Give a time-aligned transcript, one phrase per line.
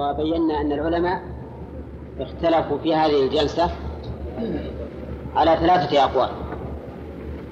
[0.00, 1.22] وبينا أن العلماء
[2.20, 3.70] اختلفوا في هذه الجلسة
[5.36, 6.28] على ثلاثة أقوال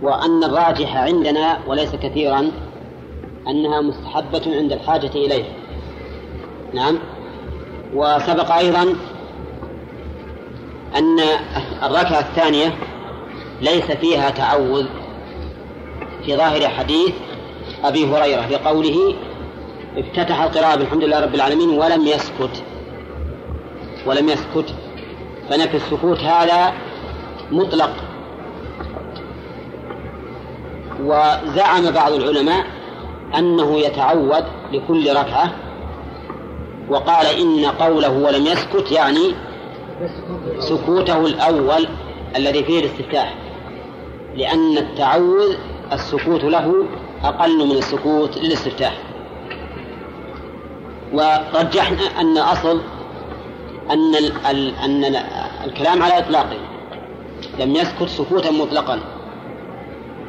[0.03, 2.51] وأن الراجح عندنا وليس كثيرا
[3.49, 5.53] أنها مستحبة عند الحاجة إليها
[6.75, 6.99] نعم.
[7.95, 8.83] وسبق أيضا
[10.97, 11.21] أن
[11.83, 12.75] الركعة الثانية
[13.61, 14.87] ليس فيها تعوذ
[16.25, 17.15] في ظاهر حديث
[17.85, 19.15] أبي هريرة في قوله
[19.97, 22.63] افتتح القراءة بالحمد لله رب العالمين ولم يسكت.
[24.07, 24.75] ولم يسكت.
[25.51, 26.73] فنفي السكوت هذا
[27.51, 27.91] مطلق.
[31.01, 32.67] وزعم بعض العلماء
[33.39, 35.53] أنه يتعود لكل ركعة.
[36.89, 39.35] وقال إن قوله ولم يسكت يعني
[40.59, 41.89] سكوته الأول
[42.37, 43.35] الذي فيه الاستفتاح.
[44.35, 45.57] لأن التعوذ
[45.93, 46.85] السكوت له
[47.25, 49.08] أقل من السكوت للاستفتاح.
[51.13, 52.81] ورجحنا أن أصل
[53.91, 54.15] أن
[54.85, 55.17] أن
[55.65, 56.59] الكلام على إطلاقه.
[57.59, 59.01] لم يسكت سكوتا مطلقا.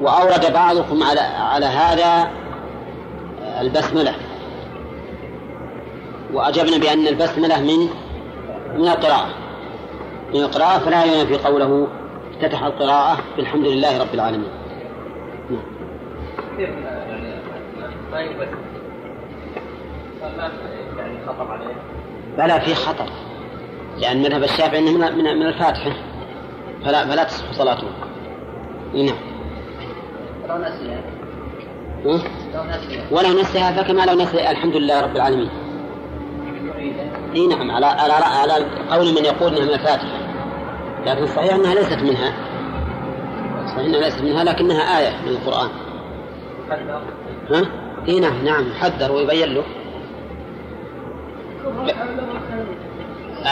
[0.02, 2.32] وأورد بعضكم على على هذا
[3.62, 4.16] البسملة.
[6.34, 7.90] وأجبنا بأن البسملة من
[8.76, 9.30] من القراءة.
[10.34, 11.88] من القراءة فلا ينافي قوله
[12.32, 14.52] افتتح القراءة بالحمد لله رب العالمين.
[15.50, 15.62] نعم.
[20.22, 21.76] يعني خطر عليه
[22.38, 23.10] بلى في خطر.
[23.98, 25.92] لأن مذهب الشافعي أنه من من الفاتحة
[26.86, 27.88] فلا فلا تصح صلاته.
[28.94, 29.16] نعم.
[30.50, 31.02] لو نسيها
[33.12, 34.52] ولو نسيها فكما لو نسي.
[34.52, 35.50] الحمد لله رب العالمين.
[37.36, 37.72] إي نعم.
[37.72, 40.20] على على على قول من يقول إنها من الفاتحه
[41.06, 42.34] لكن الصحيح إنها ليست منها.
[43.68, 45.70] صحيح إنها ليست منها لكنها آية من القرآن.
[47.52, 47.66] ها؟
[48.08, 48.68] إي نعم نعم.
[48.68, 49.64] يحذر ويبين له.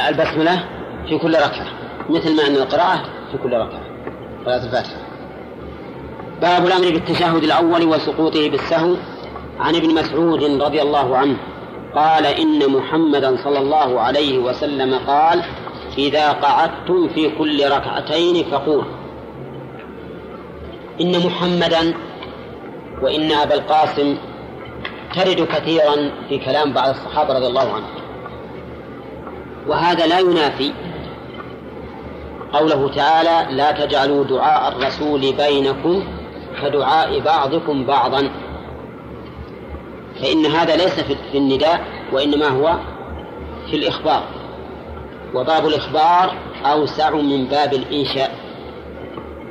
[0.09, 0.63] البسملة
[1.09, 1.67] في كل ركعة
[2.09, 3.01] مثل ما أن القراءة
[3.31, 3.81] في كل ركعة
[4.45, 5.01] صلاة الفاتحة.
[6.41, 8.95] باب الأمر بالتشهد الأول وسقوطه بالسهو
[9.59, 11.37] عن ابن مسعود رضي الله عنه
[11.95, 15.43] قال إن محمدا صلى الله عليه وسلم قال
[15.97, 18.85] إذا قعدتم في كل ركعتين فقول
[21.01, 21.93] إن محمدا
[23.01, 24.17] وإن أبا القاسم
[25.15, 28.06] ترد كثيرا في كلام بعض الصحابة رضي الله عنهم.
[29.67, 30.73] وهذا لا ينافي
[32.53, 36.03] قوله تعالى لا تجعلوا دعاء الرسول بينكم
[36.61, 38.29] كدعاء بعضكم بعضا.
[40.21, 41.81] فإن هذا ليس في النداء
[42.13, 42.77] وإنما هو
[43.69, 44.23] في الإخبار.
[45.33, 46.33] وباب الإخبار
[46.65, 48.35] أوسع من باب الإنشاء.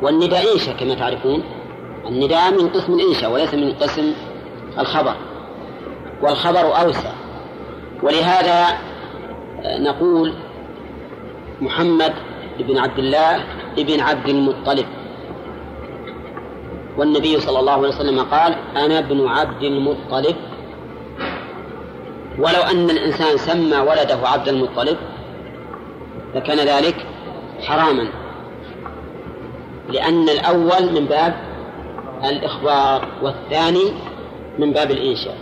[0.03, 1.43] والنداء إنشاء كما تعرفون.
[2.07, 4.13] النداء من قسم الإنشاء وليس من قسم
[4.79, 5.15] الخبر.
[6.23, 7.13] والخبر أوسع.
[8.03, 8.79] ولهذا
[9.65, 10.33] نقول
[11.61, 12.13] محمد
[12.59, 13.45] بن عبد الله
[13.77, 14.87] بن عبد المطلب.
[16.99, 20.37] والنبي صلى الله عليه وسلم قال أنا ابن عبد المطلب.
[22.39, 24.97] ولو أن الإنسان سمى ولده عبد المطلب
[26.35, 27.07] لكان ذلك
[27.63, 28.09] حراما
[29.89, 31.35] لأن الأول من باب
[32.25, 33.93] الإخبار والثاني
[34.59, 35.37] من باب الإنشاء.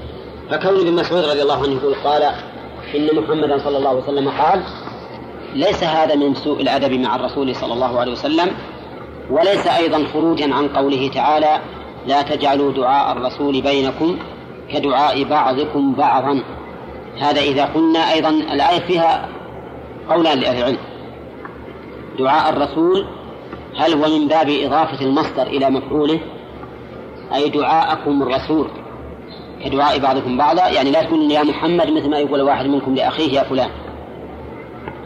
[0.50, 2.22] فكون ابن مسعود رضي الله عنه يقول قال
[2.94, 4.62] إن محمدا صلى الله عليه وسلم قال
[5.54, 8.50] ليس هذا من سوء الأدب مع الرسول صلى الله عليه وسلم
[9.30, 11.60] وليس أيضا خروجا عن قوله تعالى
[12.06, 14.18] لا تجعلوا دعاء الرسول بينكم
[14.72, 16.42] كدعاء بعضكم بعضا
[17.18, 19.28] هذا إذا قلنا أيضا الآية فيها
[20.08, 20.78] قولان لأهل العلم.
[22.18, 23.06] دعاء الرسول
[23.76, 26.20] هل هو من باب إضافة المصدر إلى مفعوله؟
[27.34, 28.68] أي دعاءكم الرسول.
[29.64, 33.42] كدعاء بعضكم بعضا يعني لا تقول يا محمد مثل ما يقول واحد منكم لأخيه يا
[33.42, 33.70] فلان.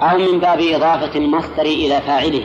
[0.03, 2.45] أو من باب إضافة المصدر إلى فاعله.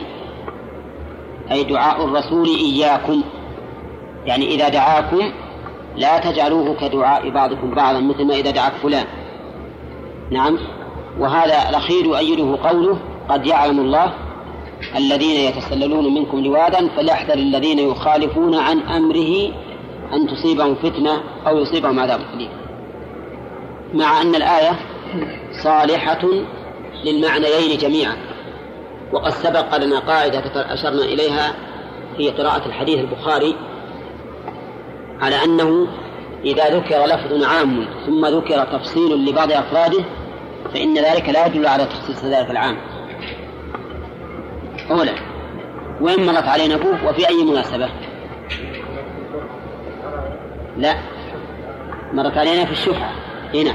[1.50, 3.22] أي دعاء الرسول إياكم.
[4.26, 5.32] يعني إذا دعاكم
[5.96, 9.06] لا تجعلوه كدعاء بعضكم بعضا مثل ما إذا دعاك فلان.
[10.30, 10.58] نعم.
[11.18, 12.98] وهذا الأخير يؤيده قوله
[13.28, 14.12] قد يعلم الله
[14.96, 19.52] الذين يتسللون منكم لوادا فليحذر الذين يخالفون عن أمره
[20.12, 22.50] أن تصيبهم فتنة أو يصيبهم عذاب أليم.
[23.94, 24.78] مع أن الآية
[25.62, 26.28] صالحة
[27.04, 28.16] للمعنيين جميعا.
[29.12, 31.54] وقد سبق لنا قاعدة أشرنا إليها
[32.16, 33.56] في قراءة الحديث البخاري
[35.20, 35.86] على أنه
[36.44, 40.04] إذا ذكر لفظ عام ثم ذكر تفصيل لبعض أفراده
[40.74, 42.76] فإن ذلك لا يدل على تخصيص ذلك العام.
[44.90, 45.12] أولا
[46.00, 47.88] وإن مرت علينا أبوه وفي أي مناسبة؟
[50.78, 50.94] لا.
[52.12, 53.10] مرت علينا في الشفعة.
[53.54, 53.74] هنا.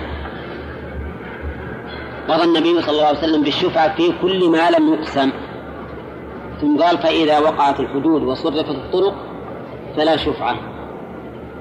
[2.29, 5.31] قضى النبي صلى الله عليه وسلم بالشفعة في كل ما لم يقسم.
[6.61, 9.15] ثم قال فإذا وقعت الحدود وصرفت الطرق
[9.97, 10.55] فلا شفعة.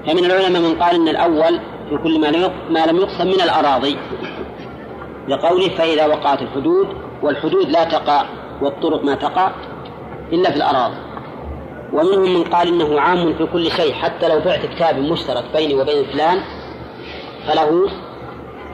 [0.07, 1.59] فمن العلماء من قال إن الأول
[1.89, 2.21] في كل
[2.69, 3.97] ما لم يقسم من الأراضي.
[5.27, 6.87] لقوله فإذا وقعت الحدود
[7.21, 8.25] والحدود لا تقع
[8.61, 9.51] والطرق ما تقع
[10.33, 11.08] إلا في الأراضي.
[11.93, 16.05] ومنهم من قال إنه عام في كل شيء حتى لو بعت كتاب مشترك بيني وبين
[16.05, 16.39] فلان
[17.47, 17.89] فله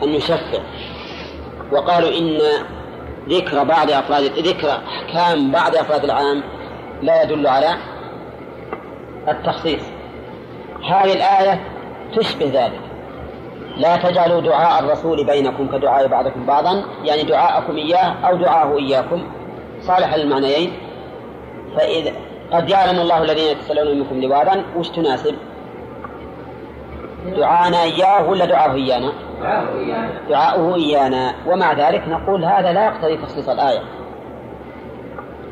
[0.04, 0.60] أن يشفع.
[1.72, 2.40] وقالوا إن
[3.30, 6.44] ذكر بعض أفراد ذكر أحكام بعض أفراد العام
[7.02, 7.76] لا يدل على
[9.28, 9.82] التخصيص.
[10.84, 11.62] هذه الآية
[12.16, 12.82] تشبه ذلك.
[13.78, 19.24] لا تجعلوا دعاء الرسول بينكم كدعاء بعضكم بعضا يعني دعاءكم إياه أو دعاءه إياكم.
[19.82, 20.74] صالح للمعنيين
[21.78, 22.12] فإذا
[22.52, 25.36] قد يعلم الله الذين يتسللون منكم لواذا وش تناسب؟
[27.38, 29.12] دعانا إياه ولا دعاه إيانا؟
[30.30, 31.36] دعاؤه إيانا.
[31.48, 33.82] ومع ذلك نقول هذا لا يقتضي تخصيص الآية.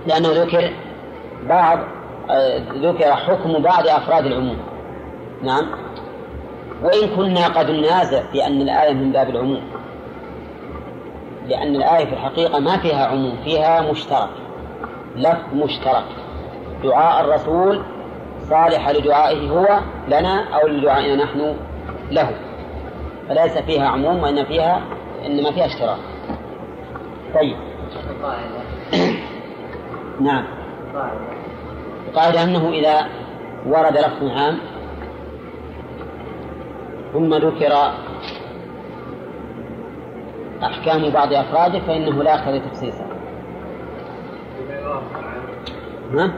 [0.07, 0.73] لأنه ذكر
[1.49, 1.79] بعض
[2.75, 4.57] ذكر حكم بعض أفراد العموم.
[5.43, 5.65] نعم.
[6.83, 9.61] وإن كنا قد ننازع بأن الآية من باب العموم.
[11.47, 14.29] لأن الآية في الحقيقة ما فيها عموم فيها مشترك.
[15.15, 16.22] لفظ مشترك.
[16.83, 17.81] دعاء الرسول
[18.49, 21.55] صالح لدعائه هو لنا أو لدعائنا نحن
[22.11, 22.31] له.
[23.29, 24.81] فليس فيها عموم وإن فيها
[25.25, 25.99] إنما فيها اشتراك.
[27.35, 27.57] طيب.
[30.27, 30.45] نعم.
[32.07, 33.07] القاعدة أنه إذا
[33.65, 34.59] ورد لفظ عام
[37.13, 37.73] ثم ذكر
[40.63, 43.05] أحكام بعض أفراده فإنه لا يقتضي تخصيصه.
[46.13, 46.33] ها؟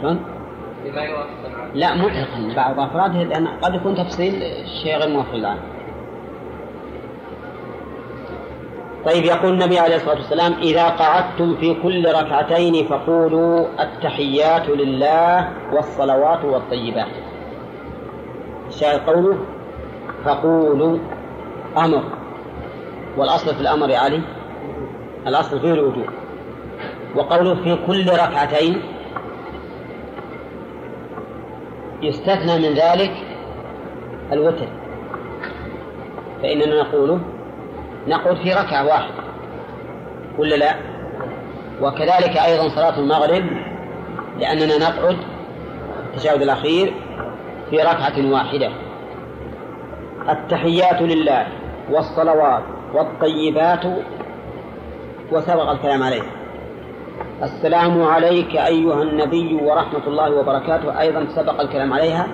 [0.00, 0.20] شلون؟
[1.74, 4.32] لا مطلقا بعض أفراده لأن قد يكون تفصيل
[4.82, 5.58] شيء غير موافق الآن.
[9.04, 16.44] طيب يقول النبي عليه الصلاة والسلام إذا قعدتم في كل ركعتين فقولوا التحيات لله والصلوات
[16.44, 17.12] والطيبات.
[18.68, 19.38] الشاهد قوله
[20.24, 20.98] فقولوا
[21.76, 22.02] أمر.
[23.16, 24.20] والأصل في الأمر يا علي
[25.26, 26.06] الأصل فيه الوجوب.
[27.16, 28.82] وقوله في كل ركعتين
[32.02, 33.12] يستثنى من ذلك
[34.32, 34.68] الوتر.
[36.42, 37.20] فإننا نقول
[38.08, 39.24] نقعد في ركعة واحدة
[40.38, 40.74] ولا لا؟
[41.82, 43.44] وكذلك أيضا صلاة المغرب
[44.38, 45.16] لأننا نقعد
[46.06, 46.94] التشهد الأخير
[47.70, 48.70] في ركعة واحدة.
[50.28, 51.46] التحيات لله
[51.90, 52.62] والصلوات
[52.94, 53.84] والطيبات
[55.32, 56.22] وسبق الكلام عليه.
[57.42, 61.00] السلام عليك أيها النبي ورحمة الله وبركاته.
[61.00, 62.26] أيضا سبق الكلام عليها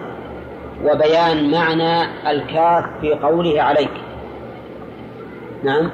[0.85, 3.93] وبيان معنى الكاف في قوله عليك.
[5.65, 5.91] نعم.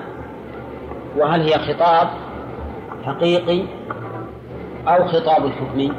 [1.17, 2.09] وهل هي خطاب
[3.05, 3.63] حقيقي
[4.89, 5.93] أو خطاب حكمي؟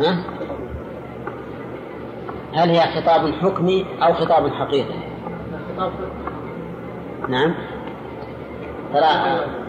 [0.00, 0.18] ها؟
[2.54, 4.98] هل هي خطاب حكمي أو خطاب حقيقي؟
[7.28, 7.54] نعم.
[8.92, 9.65] ترى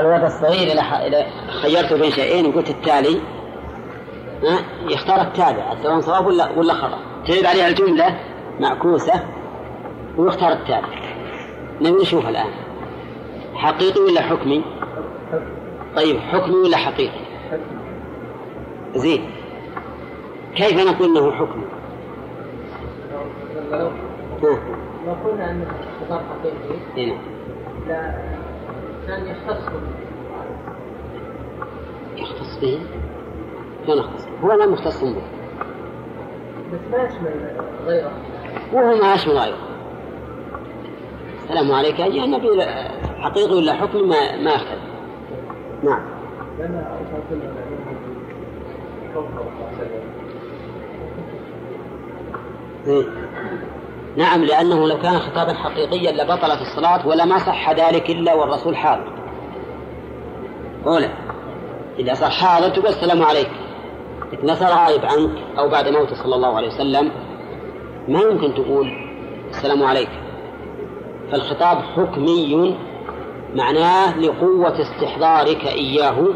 [0.00, 1.26] الولد الصغير إذا
[1.62, 3.20] خيرته بين شيئين وقلت التالي
[4.88, 8.18] يختار التابع سواء صواب ولا ولا خطأ؟ تعيد عليها الجملة
[8.60, 9.24] معكوسة
[10.16, 10.88] ويختار التابع.
[11.80, 12.50] نبي نشوف الآن.
[13.54, 14.64] حقيقي ولا حكمي؟
[15.96, 17.20] طيب حكمي ولا حقيقي؟
[18.94, 19.30] زين.
[20.56, 21.64] كيف نقول إنه حكمي؟
[25.06, 25.66] لو قلنا انه
[26.00, 27.16] خطاب حقيقي
[27.88, 28.12] نعم
[29.08, 29.64] يختص
[32.16, 32.80] يختص به؟
[33.86, 35.22] شلون يختص هو لا مختص به.
[36.72, 37.50] بس ما يشمل
[37.86, 38.12] غيره.
[38.72, 39.58] وهو ما يشمل غيره.
[41.42, 42.00] السلام عليك.
[42.00, 42.62] أيها النبي
[43.18, 44.82] حقيقي ولا حكمي ما ما يختلف
[45.82, 46.02] نعم.
[52.86, 53.06] إيه.
[54.16, 59.12] نعم لأنه لو كان خطابا حقيقيا لبطلت الصلاة ولا ما صح ذلك إلا والرسول حاضر.
[60.86, 61.10] أولى
[61.98, 63.50] إذا صح حاضر تقول السلام عليك.
[64.32, 67.10] لكن صار غائب عنك أو بعد موته صلى الله عليه وسلم
[68.08, 68.92] ما يمكن تقول
[69.50, 70.10] السلام عليك.
[71.32, 72.76] فالخطاب حكمي
[73.54, 76.26] معناه لقوة استحضارك إياه.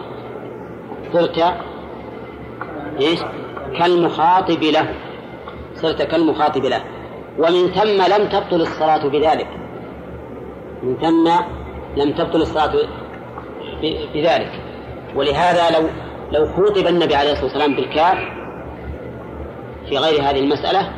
[1.12, 1.54] صرت
[3.00, 3.20] إيش؟
[3.78, 4.94] كالمخاطب له.
[5.74, 6.82] صرت كالمخاطب له.
[7.38, 9.46] ومن ثم لم تبطل الصلاة بذلك.
[10.82, 11.30] من ثم
[11.96, 12.72] لم تبطل الصلاة
[14.14, 14.52] بذلك.
[15.16, 15.88] ولهذا لو
[16.32, 18.18] لو خوطب النبي عليه الصلاة والسلام بالكاف
[19.88, 20.92] في غير هذه المسألة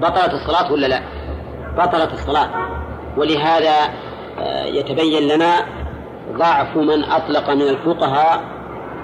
[0.00, 1.02] بطلت الصلاة ولا لا؟
[1.76, 2.50] بطلت الصلاة.
[3.16, 3.74] ولهذا
[4.38, 5.54] آه، يتبين لنا
[6.32, 8.42] ضعف من أطلق من الفقهاء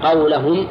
[0.02, 0.66] قولهم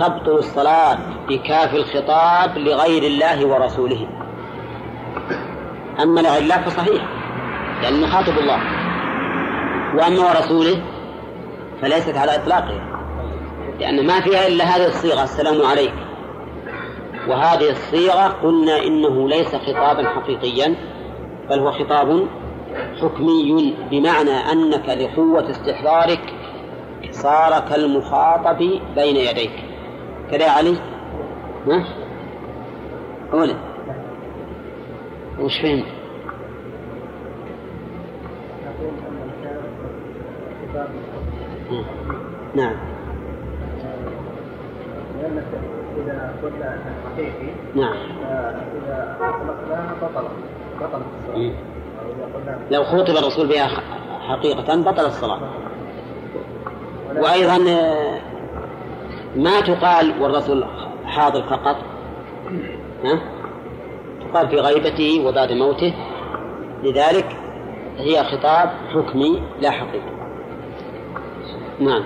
[0.00, 4.08] تبطل الصلاة بكاف الخطاب لغير الله ورسوله.
[6.02, 7.02] أما لغير الله فصحيح
[7.82, 8.60] لأنه خاطب الله.
[9.96, 10.82] وأما ورسوله
[11.82, 12.80] فليست على إطلاقه
[13.80, 15.94] لأن ما فيها إلا هذه الصيغة السلام عليك.
[17.28, 20.74] وهذه الصيغة قلنا إنه ليس خطابا حقيقيا
[21.50, 22.26] بل هو خطاب
[23.00, 26.34] حكمي بمعنى أنك لقوة استحضارك
[27.10, 28.58] صار كالمخاطب
[28.96, 29.69] بين يديك.
[30.30, 30.76] كذا يا علي؟
[31.66, 31.84] ها؟
[33.32, 33.54] أولا
[35.40, 35.84] وش فهمت؟
[42.54, 42.74] نعم
[45.22, 45.44] لأنك
[45.96, 46.78] إذا قلنا
[47.14, 47.96] حقيقي نعم
[48.76, 50.30] إذا أطلقناها بطلت
[50.80, 51.52] بطلت الصلاة
[52.70, 53.68] لو خوطب الرسول بها
[54.28, 55.40] حقيقة بطل الصلاة
[57.16, 57.58] وأيضا
[59.36, 60.64] ما تقال والرسول
[61.04, 61.76] حاضر فقط.
[63.04, 63.20] ها؟
[64.20, 65.94] تقال في غيبته وبعد موته.
[66.82, 67.36] لذلك
[67.98, 70.10] هي خطاب حكمي لا حقيقي.
[71.80, 72.04] نعم.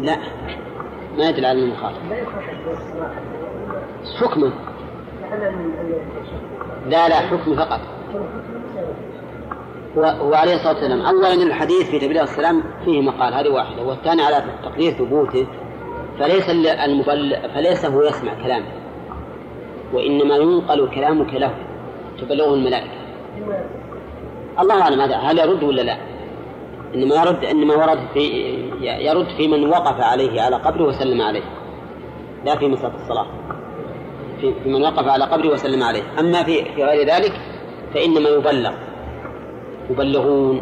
[0.00, 0.18] لا.
[1.18, 1.94] ما يدل على المخاطب
[4.20, 4.52] حكما
[6.86, 7.80] لا لا حكم فقط.
[9.98, 11.00] هو هو عليه الصلاة والسلام.
[11.00, 13.82] أولا الحديث في تبليغ السلام فيه مقال هذه واحدة.
[13.82, 15.46] والثاني على تقدير ثبوته
[16.18, 18.66] فليس المبلغ فليس هو يسمع كلامه
[19.92, 21.54] وإنما ينقل كلامك له
[22.18, 22.98] تبلغه الملائكة.
[24.60, 25.96] الله أعلم هذا هل يرد ولا لا؟
[26.94, 28.20] إنما يرد إنما ورد في
[28.80, 31.42] يرد في من وقف عليه على قبره وسلم عليه
[32.44, 33.26] لا في مسألة الصلاة.
[34.40, 36.02] في من وقف على قبره وسلم عليه.
[36.20, 37.32] أما في في غير ذلك
[37.94, 38.72] فإنما يبلغ.
[39.90, 40.60] يبلغون.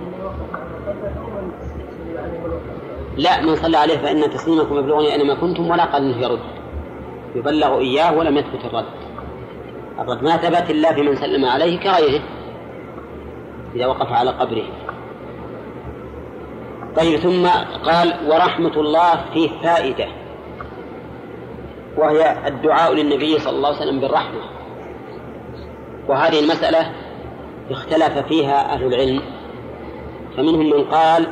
[3.17, 6.41] لا من صلى عليه فإن تسليمكم يبلغني أينما كنتم ولا قال أنه يرد.
[7.35, 8.85] يبلغ إياه ولم يثبت الرد.
[9.99, 12.23] الرد ما ثبت إلا في من سلم عليه كغيره
[13.75, 14.65] إذا وقف على قبره.
[16.97, 17.47] طيب ثم
[17.85, 20.07] قال ورحمة الله فيه فائدة.
[21.97, 24.41] وهي الدعاء للنبي صلى الله عليه وسلم بالرحمة.
[26.09, 26.93] وهذه المسألة
[27.71, 29.23] اختلف فيها أهل العلم.
[30.37, 31.27] فمنهم من قال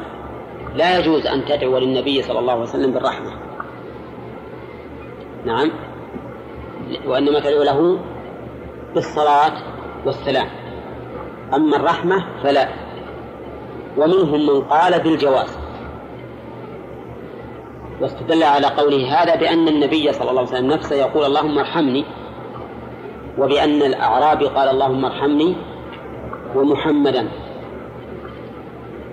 [0.74, 3.30] لا يجوز أن تدعو للنبي صلى الله عليه وسلم بالرحمة.
[5.44, 5.70] نعم.
[7.06, 7.98] وإنما تدعو له
[8.94, 9.52] بالصلاة
[10.06, 10.48] والسلام.
[11.54, 12.68] أما الرحمة فلا.
[13.96, 15.58] ومنهم من قال بالجواز.
[18.00, 22.04] واستدل على قوله هذا بأن النبي صلى الله عليه وسلم نفسه يقول اللهم ارحمني
[23.38, 25.56] وبأن الأعرابي قال اللهم ارحمني
[26.54, 27.28] ومحمدا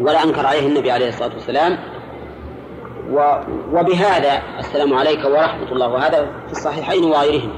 [0.01, 1.77] ولا أنكر عليه النبي عليه الصلاة والسلام.
[3.12, 3.17] و
[3.74, 5.88] وبهذا السلام عليك ورحمة الله.
[5.88, 7.51] وهذا في الصحيحين وغيرهم.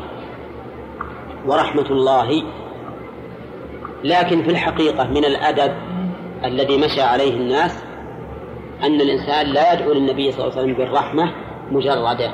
[1.48, 2.44] ورحمة الله.
[4.04, 5.74] لكن في الحقيقة من الأدب
[6.46, 7.84] الذي مشى عليه الناس
[8.84, 11.34] أن الإنسان لا يدعو للنبي صلى الله عليه وسلم بالرحمة
[11.72, 12.32] مجردة.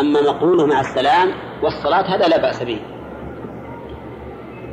[0.00, 1.28] أما مقوله مع السلام
[1.62, 2.80] والصلاة هذا لا بأس به.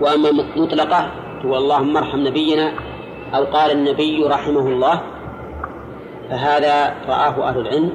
[0.01, 1.11] وأما مطلقة
[1.45, 2.74] هو اللهم ارحم نبينا
[3.36, 5.01] أو قال النبي رحمه الله
[6.29, 7.93] فهذا رآه أهل العلم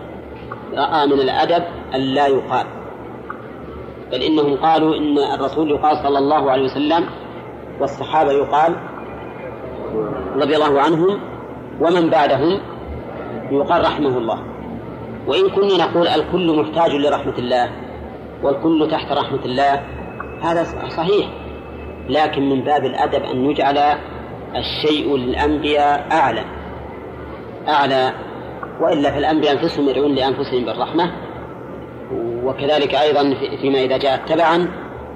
[0.75, 2.67] رأى من الأدب أن لا يقال.
[4.13, 7.07] بل إنهم قالوا إن الرسول يقال صلى الله عليه وسلم
[7.81, 8.77] والصحابة يقال
[10.37, 11.21] رضي الله عنهم
[11.81, 12.61] ومن بعدهم
[13.51, 14.39] يقال رحمه الله.
[15.27, 17.71] وإن كنا نقول الكل محتاج لرحمة الله
[18.43, 19.83] والكل تحت رحمة الله
[20.43, 20.65] هذا
[20.97, 21.46] صحيح.
[22.09, 23.79] لكن من باب الأدب أن يجعل
[24.57, 26.45] الشيء للأنبياء أعلى.
[27.69, 28.13] أعلى.
[28.81, 31.13] وإلا فالأنبياء أنفسهم يدعون لأنفسهم بالرحمة.
[32.45, 34.69] وكذلك أيضا فيما إذا جاءت تبعا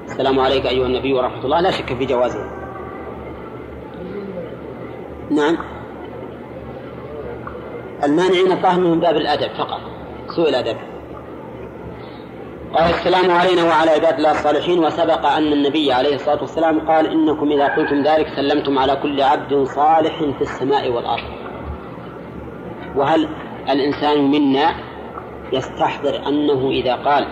[0.04, 1.60] السلام عليك أيها النبي ورحمة الله.
[1.60, 2.60] لا شك في جوازه
[5.30, 5.56] نعم.
[8.04, 9.80] المانعين الظاهر من باب الأدب فقط
[10.36, 10.76] سوء الأدب.
[12.74, 14.78] قال السلام علينا وعلى عباد الله الصالحين.
[14.84, 19.64] وسبق أن النبي عليه الصلاة والسلام قال إنكم إذا قلتم ذلك سلمتم على كل عبد
[19.64, 21.24] صالح في السماء والأرض.
[22.96, 23.28] وهل
[23.70, 24.74] الإنسان منا
[25.52, 27.26] يستحضر أنه إذا قال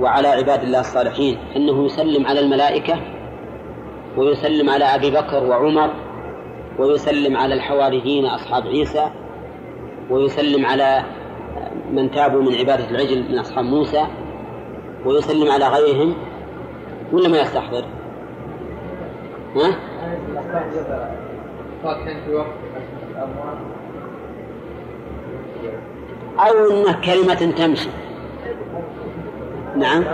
[0.00, 3.00] وعلى عباد الله الصالحين أنه يسلم على الملائكة
[4.16, 5.90] ويسلم على أبي بكر وعمر
[6.78, 9.10] ويسلم على الحواريين أصحاب عيسى
[10.10, 11.04] ويسلم على
[11.90, 14.06] من تابوا من عبادة العجل من أصحاب موسى
[15.04, 16.14] ويسلم على غيرهم
[17.12, 17.84] ولا ما يستحضر؟
[19.56, 19.76] ها؟
[26.38, 27.88] أو أنه كلمة تمشي
[29.76, 30.04] نعم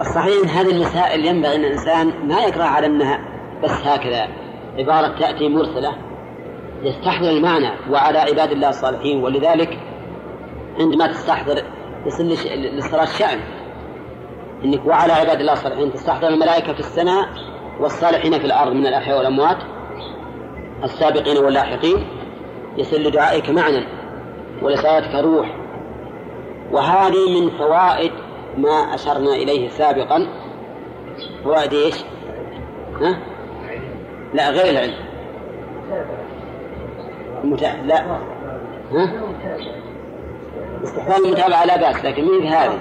[0.00, 3.20] الصحيح أن هذه المسائل ينبغي أن الإنسان ما يقرأ على أنها
[3.64, 4.28] بس هكذا
[4.78, 5.92] عبارة تأتي مرسلة
[6.82, 9.78] يستحضر المعنى وعلى عباد الله الصالحين ولذلك
[10.80, 11.62] عندما تستحضر
[12.06, 13.40] يصير للصلاة شأن
[14.64, 15.92] إنك وعلى عباد الله الصالحين.
[15.92, 17.28] تستحضر الملائكة في السماء
[17.80, 19.56] والصالحين في الأرض من الأحياء والأموات.
[20.84, 22.06] السابقين واللاحقين.
[22.76, 23.86] يصير لدعائك معنى
[24.62, 25.56] ولصلاتك روح.
[26.72, 28.12] وهذه من فوائد
[28.58, 30.26] ما أشرنا إليه سابقا.
[31.44, 32.04] فوائد إيش؟
[33.00, 33.18] ها؟
[34.34, 34.94] لا غير العلم.
[37.44, 37.82] المتا...
[37.84, 38.00] لا.
[38.92, 39.12] ها؟
[40.84, 42.78] استحسان المتابعة لا بأس لكن من هذه.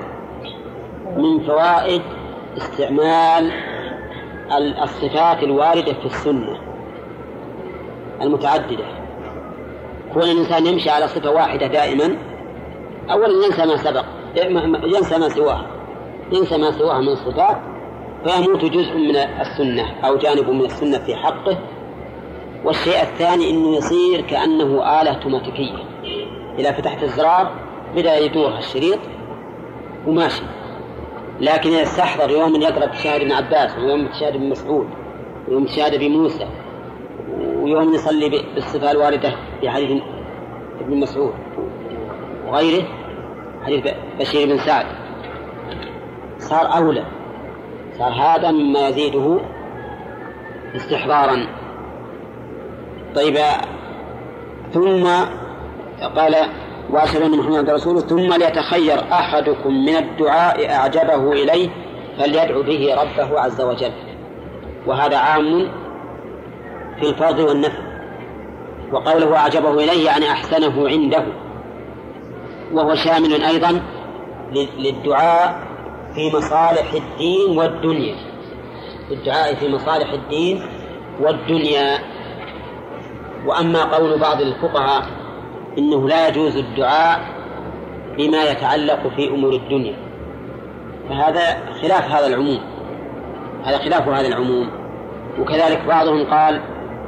[1.18, 2.02] من فوائد
[2.58, 3.52] استعمال
[4.84, 6.58] الصفات الواردة في السنة
[8.22, 8.86] المتعددة.
[10.14, 12.18] كون الإنسان يمشي على صفة واحدة دائما
[13.12, 14.06] أولا ينسى ما سبق
[14.84, 15.66] ينسى ما سواه.
[16.32, 17.58] ينسى ما سواه من الصفات
[18.26, 21.58] فيموت جزء من السنة أو جانب من السنة في حقه.
[22.66, 25.84] والشيء الثاني أنه يصير كأنه آلة أوتوماتيكية.
[26.60, 27.52] إذا فتحت الزرار
[27.96, 29.00] بدأ يدور الشريط
[30.08, 30.44] وماشي.
[31.40, 34.88] لكن إذا استحضر يوم يقرأ بشهادة ابن عباس ويوم بشهادة ابن مسعود
[35.48, 36.48] ويوم بشهادة بموسى
[37.62, 40.02] ويوم يصلي بالصفة الواردة في حديث
[40.82, 41.34] ابن مسعود
[42.48, 42.84] وغيره
[43.66, 44.86] حديث بشير بن سعد.
[46.40, 47.06] صار أولى.
[47.98, 49.40] صار هذا مما يزيده
[50.76, 51.48] استحضارا.
[53.16, 53.38] طيب
[54.74, 55.08] ثم
[56.16, 56.36] قال
[56.92, 61.70] واشهد ان محمد رسوله ثم ليتخير أحدكم من الدعاء أعجبه إليه
[62.18, 63.92] فليدعو به ربه عز وجل.
[64.88, 65.72] وهذا عام
[67.00, 67.84] في الفرض والنفل
[68.92, 71.26] وقوله أعجبه إليه يعني أحسنه عنده.
[72.74, 73.82] وهو شامل أيضا
[74.78, 75.60] للدعاء
[76.16, 78.16] في مصالح الدين والدنيا.
[79.12, 80.66] الدعاء في مصالح الدين
[81.22, 82.00] والدنيا.
[83.46, 85.21] وأما قول بعض الفقهاء
[85.78, 87.20] إنه لا يجوز الدعاء
[88.18, 89.96] بما يتعلق في أمور الدنيا.
[91.10, 91.42] فهذا
[91.82, 92.60] خلاف هذا العموم.
[93.64, 94.70] هذا خلاف هذا العموم.
[95.40, 96.62] وكذلك بعضهم قال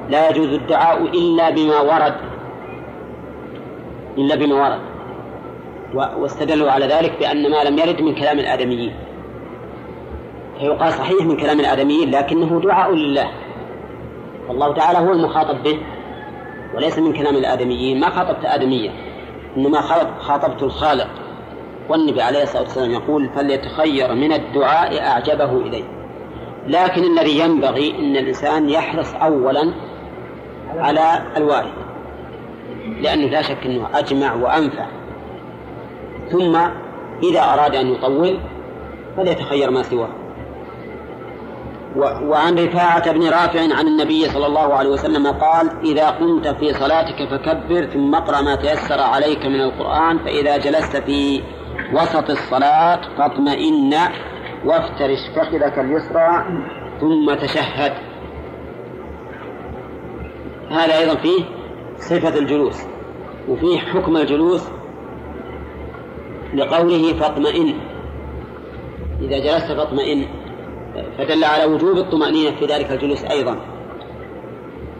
[0.09, 2.15] لا يجوز الدعاء إلا بما ورد.
[4.17, 4.79] إلا بما ورد.
[5.93, 8.95] واستدلوا على ذلك بأن ما لم يرد من كلام الآدميين.
[10.59, 13.31] فيقال صحيح من كلام الآدميين لكنه دعاء لله.
[14.47, 15.79] والله تعالى هو المخاطب به.
[16.75, 17.99] وليس من كلام الآدميين.
[17.99, 18.91] ما خاطبت آدميا
[19.57, 19.81] إنما
[20.19, 21.07] خاطبت الخالق.
[21.89, 25.83] والنبي عليه الصلاة والسلام يقول فليتخير من الدعاء أعجبه إليه.
[26.67, 29.73] لكن الذي ينبغي أن الإنسان يحرص أولا
[30.77, 31.73] على الوارد
[33.01, 34.85] لأنه لا شك أنه أجمع وأنفع.
[36.31, 36.55] ثم
[37.23, 38.39] إذا أراد أن يطول
[39.17, 40.22] فليتخير ما سواه.
[41.95, 47.29] وعن رفاعة بن رافع عن النبي صلى الله عليه وسلم قال إذا قمت في صلاتك
[47.29, 51.41] فكبر ثم اقرأ ما تيسر عليك من القرآن فإذا جلست في
[51.93, 53.95] وسط الصلاة فاطمئن
[54.65, 56.45] وافترش فخذك اليسرى
[57.01, 57.93] ثم تشهد.
[60.69, 61.43] هذا أيضا فيه
[61.97, 62.83] صفة الجلوس
[63.49, 64.69] وفيه حكم الجلوس
[66.53, 67.73] لقوله فاطمئن.
[69.21, 70.25] إذا جلست فاطمئن.
[71.17, 73.57] فدل على وجوب الطمأنينة في ذلك الجلوس أيضا.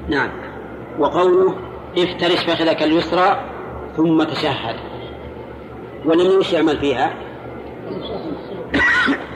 [0.10, 0.30] نعم.
[1.00, 1.56] وقوله
[1.98, 3.40] افترش فخذك اليسرى
[3.98, 4.76] ثم تشهد.
[6.06, 7.14] ولم وش يعمل فيها.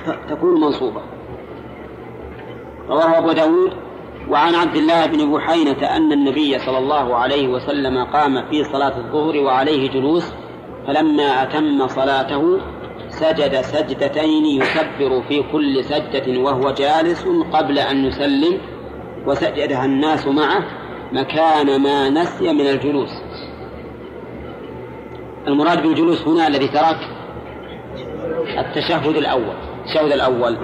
[0.30, 1.02] تكون منصوبة.
[2.90, 3.74] رواه أبو داود
[4.30, 9.38] وعن عبد الله بن بحينة أن النبي صلى الله عليه وسلم قام في صلاة الظهر
[9.38, 10.34] وعليه جلوس
[10.88, 12.60] فلما أتم صلاته
[13.20, 18.58] سجد سجدتين يكبر في كل سجدة وهو جالس قبل أن يسلم
[19.26, 20.64] وسجدها الناس معه
[21.12, 23.10] مكان ما نسي من الجلوس.
[25.48, 27.00] المراد بالجلوس هنا الذي ترك
[28.58, 30.58] التشهد الأول التشهد الأول.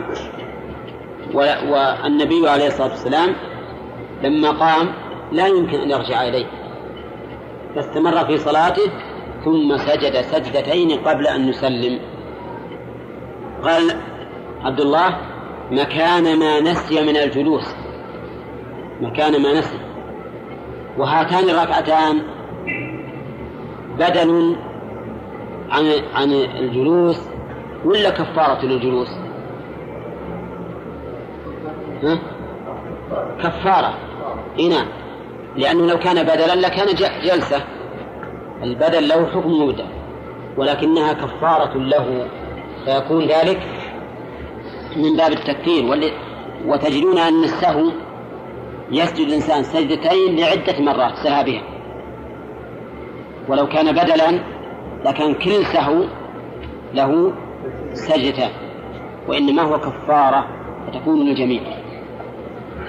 [1.34, 3.36] والنبي عليه الصلاة والسلام
[4.24, 4.94] لما قام
[5.32, 6.46] لا يمكن أن يرجع إليه.
[7.76, 8.92] فاستمر في صلاته
[9.46, 12.00] ثم سجد سجدتين قبل أن يسلم.
[13.64, 13.96] قال
[14.64, 15.18] عبد الله
[15.72, 17.76] مكان ما نسي من الجلوس.
[19.02, 19.80] مكان ما نسي.
[20.98, 22.22] وهاتان الركعتان
[24.00, 24.56] بدل
[25.72, 27.30] عن عن الجلوس
[27.86, 29.10] ولا كفارة للجلوس؟
[32.04, 32.20] ها؟
[33.44, 33.94] كفارة.
[34.60, 34.88] إي نعم.
[35.56, 37.62] لأنه لو كان بدلا لكان جلسة.
[38.64, 39.88] البدل له حكم مبدأ
[40.58, 42.28] ولكنها كفارة له.
[42.86, 43.60] فيكون ذلك
[44.96, 46.14] من باب التكفير.
[46.66, 47.92] وتجدون أن السهو
[48.92, 51.64] يسجد الإنسان سجدتين لعدة مرات سهى بها
[53.48, 54.40] ولو كان بدلا
[55.06, 56.04] لكان كل سهو
[56.94, 57.34] له
[57.94, 58.50] سجدتان
[59.28, 60.48] وإنما هو كفارة
[60.88, 61.62] فتكون للجميع.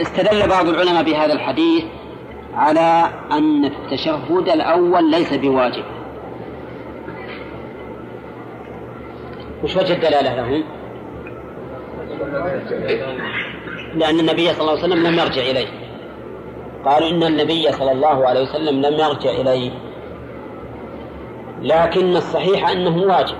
[0.00, 1.84] استدل بعض العلماء بهذا الحديث
[2.54, 5.84] على أن التشهد الأول ليس بواجب.
[9.64, 10.64] وش وجه الدلالة لهم؟
[13.94, 15.68] لأن النبي صلى الله عليه وسلم لم يرجع إليه.
[16.84, 19.70] قالوا إن النبي صلى الله عليه وسلم لم يرجع إليه.
[21.62, 23.36] لكن الصحيح أنه واجب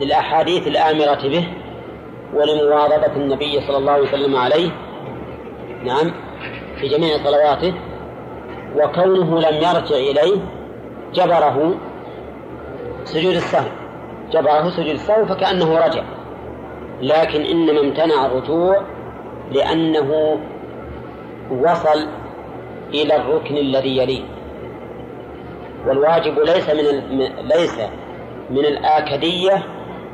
[0.00, 1.48] للأحاديث الآمرة به
[2.34, 4.70] ولمواظبة النبي صلى الله عليه وسلم عليه
[5.84, 6.12] نعم
[6.80, 7.74] في جميع صلواته.
[8.76, 10.40] وكونه لم يرجع إليه
[11.14, 11.74] جبره
[13.04, 13.68] سجود السهو.
[14.32, 16.02] جبره سجود السهو فكأنه رجع.
[17.02, 18.82] لكن إنما امتنع الرجوع
[19.52, 20.38] لأنه
[21.50, 22.08] وصل
[22.94, 24.22] إلى الركن الذي يليه.
[25.86, 27.80] والواجب ليس من ليس
[28.50, 29.62] من الآكدية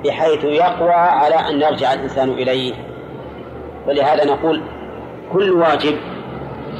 [0.04, 2.74] بحيث يقوى على أن يرجع الإنسان إليه.
[3.88, 4.62] ولهذا نقول
[5.32, 5.96] كل واجب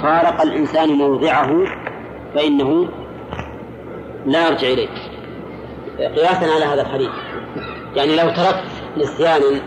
[0.03, 1.51] فارق الإنسان موضعه
[2.35, 2.88] فإنه
[4.27, 4.88] لا يرجع إليه.
[5.98, 7.11] قياسا على هذا الحديث.
[7.96, 8.64] يعني لو تركت
[8.96, 9.61] نسيانا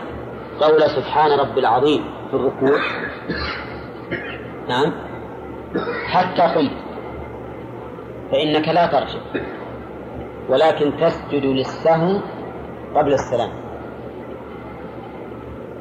[0.59, 2.79] قول سبحان رب العظيم في الركوع
[4.67, 4.93] نعم
[6.07, 6.71] حتى قمت
[8.31, 9.19] فإنك لا ترجع
[10.49, 12.19] ولكن تسجد للسهو
[12.95, 13.49] قبل السلام.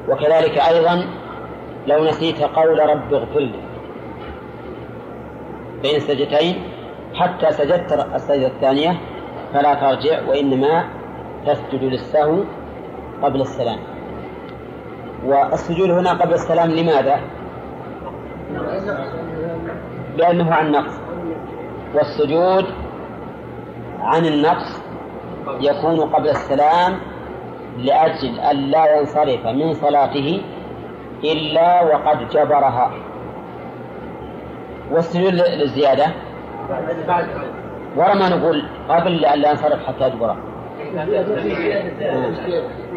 [0.09, 1.05] وكذلك أيضا
[1.87, 3.59] لو نسيت قول رب اغفر لي
[5.81, 6.63] بين السجدتين
[7.13, 8.97] حتى سجدت السجدة الثانية
[9.53, 10.85] فلا ترجع وإنما
[11.45, 12.43] تسجد للسهو
[13.23, 13.79] قبل السلام.
[15.25, 17.19] والسجود هنا قبل السلام لماذا؟
[20.17, 20.99] لأنه عن نقص.
[21.95, 22.65] والسجود
[23.99, 24.81] عن النقص
[25.59, 26.99] يكون قبل السلام
[27.77, 30.41] لأجل أن لا ينصرف من صلاته
[31.23, 32.91] إلا وقد جبرها.
[34.91, 36.05] والسجود للزيادة؟
[37.97, 40.37] ورا ما نقول قبل أن لا ينصرف حتى يجبرها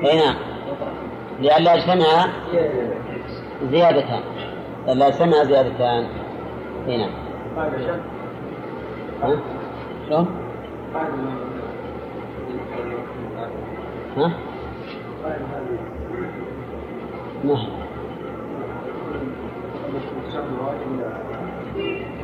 [0.05, 0.35] أي نعم
[1.41, 2.27] لئلا يجتمع
[3.71, 4.21] زيادتان
[4.87, 6.07] لا يجتمع زيادتان
[6.89, 7.11] أي نعم؟
[10.09, 10.27] شلون؟
[14.17, 14.33] ها؟
[17.45, 17.81] نعم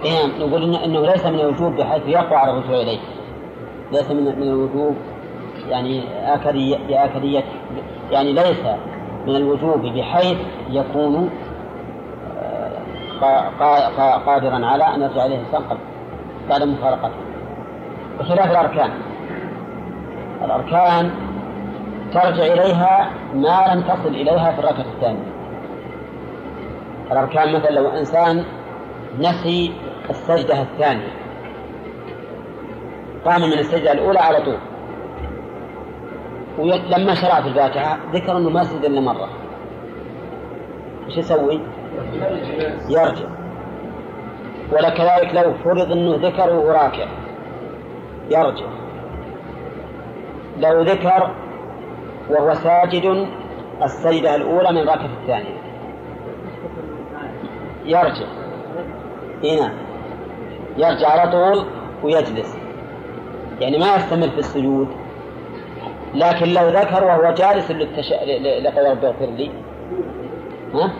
[0.07, 2.99] نعم نقول إنه, إنه ليس من الوجوب بحيث يقع الرجوع إليه.
[3.93, 4.97] ليس من من الوجوب
[5.69, 6.03] يعني
[6.35, 7.45] آكدية بآكدية
[8.11, 8.61] يعني ليس
[9.27, 10.39] من الوجوب بحيث
[10.71, 11.31] يكون
[13.23, 15.63] آه، قادرا على أن يرجع إليه الإنسان
[16.49, 17.11] بعد مفارقته
[18.19, 18.91] بخلاف الأركان.
[20.45, 21.11] الأركان
[22.13, 25.33] ترجع إليها ما لم تصل إليها في الركعة الثانية.
[27.13, 28.45] الأركان مثلا لو إنسان
[29.19, 29.73] نسي
[30.11, 31.13] السجدة الثانية.
[33.25, 34.59] قام من السجدة الأولى على طول.
[36.59, 39.29] ولما شرع في الفاتحة ذكر أنه ما سجد إلا مرة.
[41.07, 41.61] إيش يسوي؟
[42.89, 43.27] يرجع.
[44.73, 47.07] ولكذلك لو فرض أنه ذكر وهو راكع.
[48.31, 48.67] يرجع.
[50.59, 51.31] لو ذكر
[52.31, 53.27] وهو ساجد
[53.83, 55.57] السجدة الأولى من الركعة الثانية.
[57.85, 58.27] يرجع.
[59.45, 59.86] هنا
[60.77, 61.67] يرجع على طول
[62.03, 62.57] ويجلس.
[63.61, 64.89] يعني ما يستمر في السجود.
[66.15, 68.13] لكن لو ذكر وهو جالس للتش...
[68.63, 69.51] لقول رب اغفر لي.
[70.75, 70.93] ها؟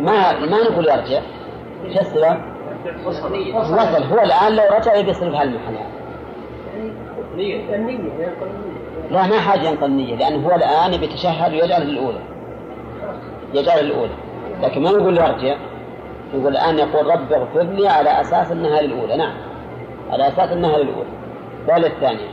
[0.00, 1.20] ما ما نقول يرجع.
[1.94, 2.36] شو السبب؟
[3.54, 4.02] وصل.
[4.02, 5.74] هو الآن لو رجع يبي يصرف هالمحل.
[9.10, 12.20] لا ما حاجة ينقل النية لأنه هو الآن بيتشهد ويجعل الأولى.
[13.54, 14.14] يجعل الأولى.
[14.62, 15.56] لكن ما نقول يرجع.
[16.34, 19.16] يقول الآن يقول رب اغفر لي على أساس أنها للأولى.
[19.16, 19.34] نعم.
[20.10, 21.10] على أساس أنها للأولى.
[21.68, 22.28] لا للثانية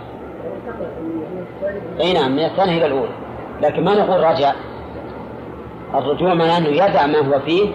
[1.99, 3.11] أي نعم من الثانية إلى الأولى
[3.61, 4.53] لكن ما نقول رجع
[5.93, 7.69] الرجوع معناه أنه يدع ما هو فيه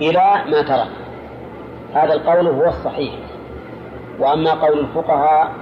[0.00, 0.88] إلى ما ترك
[1.94, 3.14] هذا القول هو الصحيح.
[4.18, 5.52] وأما قول الفقهاء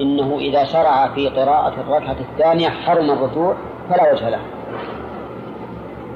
[0.00, 3.54] إنه إذا شرع في قراءة الركعة الثانية حرم الرجوع
[3.90, 4.40] فلا وجه له.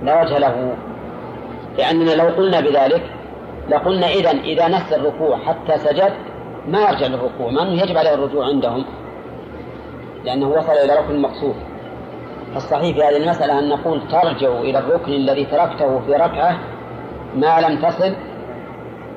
[0.02, 0.74] لا وجه له.
[1.78, 3.02] لأننا لو قلنا بذلك
[3.68, 6.12] لقلنا إذا إذا نسى الركوع حتى سجد
[6.68, 8.84] ما يرجع للركوع مع أنه يجب عليه الرجوع عندهم.
[10.24, 11.54] لأنه وصل إلى ركن مقصود.
[12.54, 16.58] فالصحيح في هذه المسألة أن نقول ترجع إلى الركن الذي تركته في ركعة
[17.36, 18.14] ما لم تصل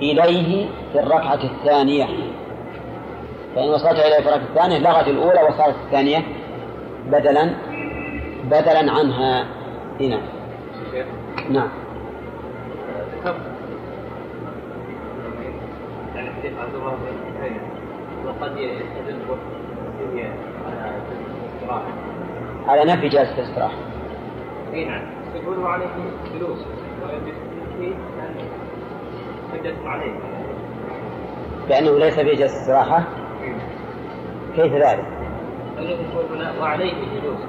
[0.01, 2.05] إليه في الركعة الثانية.
[3.55, 6.23] فإن وصلت إليه في الركعة الثانية لغت الأولى وصارت الثانية
[7.07, 7.49] بدلا
[8.43, 9.45] بدلا عنها.
[10.01, 10.19] هنا.
[11.49, 11.84] نعم.
[18.25, 19.19] وقد يستدل
[20.65, 20.95] على
[21.43, 21.91] الاستراحة.
[22.67, 23.77] على نفي جلسة الاستراحة
[24.73, 25.01] إي نعم.
[25.35, 25.87] يقول عليه
[26.35, 26.65] جلوس.
[29.53, 30.11] حجتكم عليه.
[31.69, 33.03] بأنه ليس في جلسة استراحة.
[34.55, 35.05] كيف ذلك؟
[35.77, 37.39] يقول وعليه جلوس.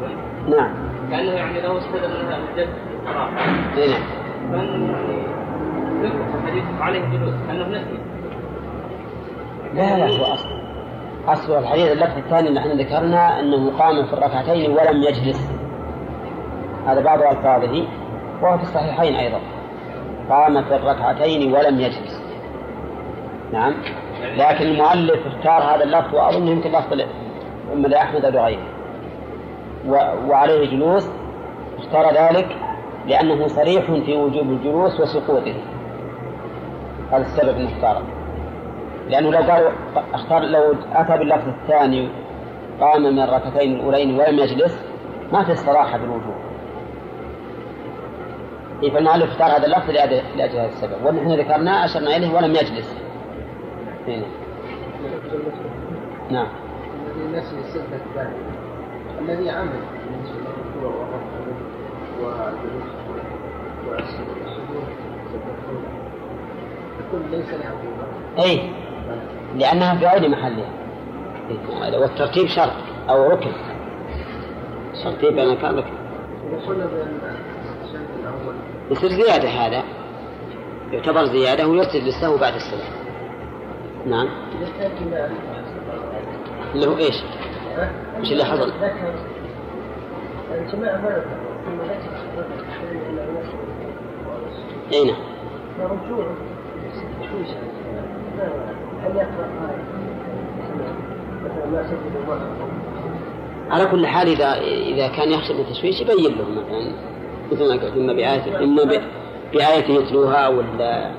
[0.49, 0.75] نعم.
[1.11, 3.31] كأنه يعني لو استدل لها جلسة استراحة.
[3.31, 4.03] نعم.
[4.53, 5.27] كأنه يعني
[6.35, 8.16] الحديث عليه جلوس؟ كأنه نسي.
[9.77, 10.49] لا لا هو أصل.
[11.29, 15.51] أصل الحديث اللفظ الثاني اللي إحنا ذكرنا أنه قام في الركعتين ولم يجلس.
[16.87, 17.87] هذا بعض ألفاظه
[18.43, 19.41] وهو في الصحيحين أيضا.
[20.31, 22.23] قام في الركعتين ولم يجلس.
[23.53, 23.75] نعم.
[24.37, 27.01] لكن المؤلف اختار هذا اللفظ وأظن يمكن لفظ
[27.73, 28.63] إما لأحمد أو لغيره.
[30.29, 31.11] وعليه جلوس.
[31.79, 32.57] اختار ذلك
[33.07, 35.55] لأنه صريح في وجوب الجلوس وسقوطه.
[37.13, 38.03] هذا السبب المختار.
[39.09, 39.73] لأنه لو قال
[40.15, 42.09] أختار لو أتى باللفظ الثاني
[42.81, 44.79] قام من الركعتين الأولين ولم يجلس
[45.33, 46.35] ما في استراحة بالوجوب
[48.83, 51.07] إيه فالمؤلف اختار هذا اللفظ لأجل هذا السبب.
[51.07, 52.97] ونحن ذكرناه أشرنا إليه ولم يجلس.
[54.09, 54.27] هنا.
[56.31, 56.47] نعم.
[57.17, 57.45] الذي
[57.93, 58.57] الثانية
[59.21, 59.81] الذي عمل
[67.31, 67.73] ليس له
[68.39, 68.71] أي
[69.57, 70.71] لأنها في غير محلها
[71.99, 72.73] والترتيب شرط
[73.09, 73.53] أو ركن.
[75.05, 75.93] ترتيب أنا كان ركن.
[78.91, 79.83] يصير زيادة هذا.
[80.93, 82.93] يعتبر زيادة ويرتد للسهو بعد السلام.
[84.07, 84.29] نعم.
[86.75, 87.23] اللي هو إيش؟
[88.21, 88.73] وش اللي حصل؟
[94.93, 95.17] أي نعم.
[103.71, 106.93] على كل حال إذا إذا كان يخشى من التشويش يبين له مثلا
[107.53, 108.85] مثل ما قلت إما بآية إما
[109.53, 111.11] بآية يتلوها ولا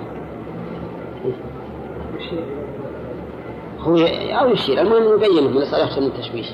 [3.79, 3.95] هو
[4.39, 4.81] أو يشير.
[4.81, 6.47] المهم يبين له من الصلاة يخشى من التشويش.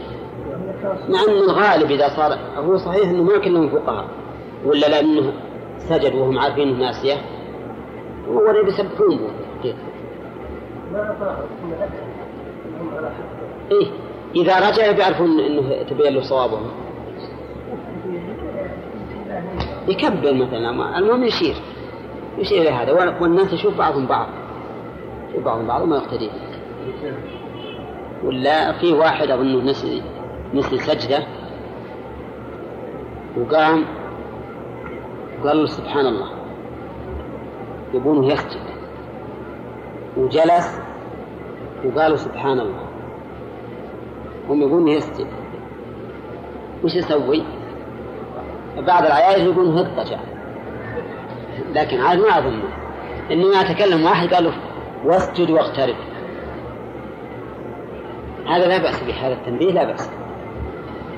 [1.09, 4.05] مع أن الغالب إذا صار هو صحيح أنه ما كلهم فقهاء
[4.65, 5.33] ولا لأنه
[5.77, 7.13] سجد وهم عارفين أنه ناسية
[8.29, 9.19] هو اللي بيسبحون
[9.63, 10.82] به ما أطاعوا ثم ذكر هم على حق
[13.71, 13.87] إيه
[14.35, 16.71] إذا رجع بيعرفون أنه تبين له صوابهم.
[19.87, 21.55] يكبر مثلا المهم يشير.
[22.37, 24.27] يشير إلى هذا وال- والناس يشوف بعضهم بعض.
[25.29, 26.29] يشوف بعضهم بعض وما يقتدي.
[28.23, 30.03] ولا في واحد أظنه نسي
[30.53, 31.27] نسي سجدة
[33.37, 33.85] وقام
[35.43, 36.29] قال سبحان الله.
[37.93, 38.72] يبونه يسجد.
[40.17, 40.79] وجلس
[41.85, 42.83] وقالوا سبحان الله.
[44.49, 45.27] هم يقولون يسجد.
[46.83, 47.43] وش يسوي؟
[48.77, 50.19] بعض العيال يقولون اضطجع.
[51.73, 52.63] لكن عاد ما أظنه
[53.31, 54.53] إنما يتكلم واحد قال له
[55.05, 55.95] واسجد واقترب.
[58.47, 60.09] هذا لا بأس به هذا التنبيه لا بأس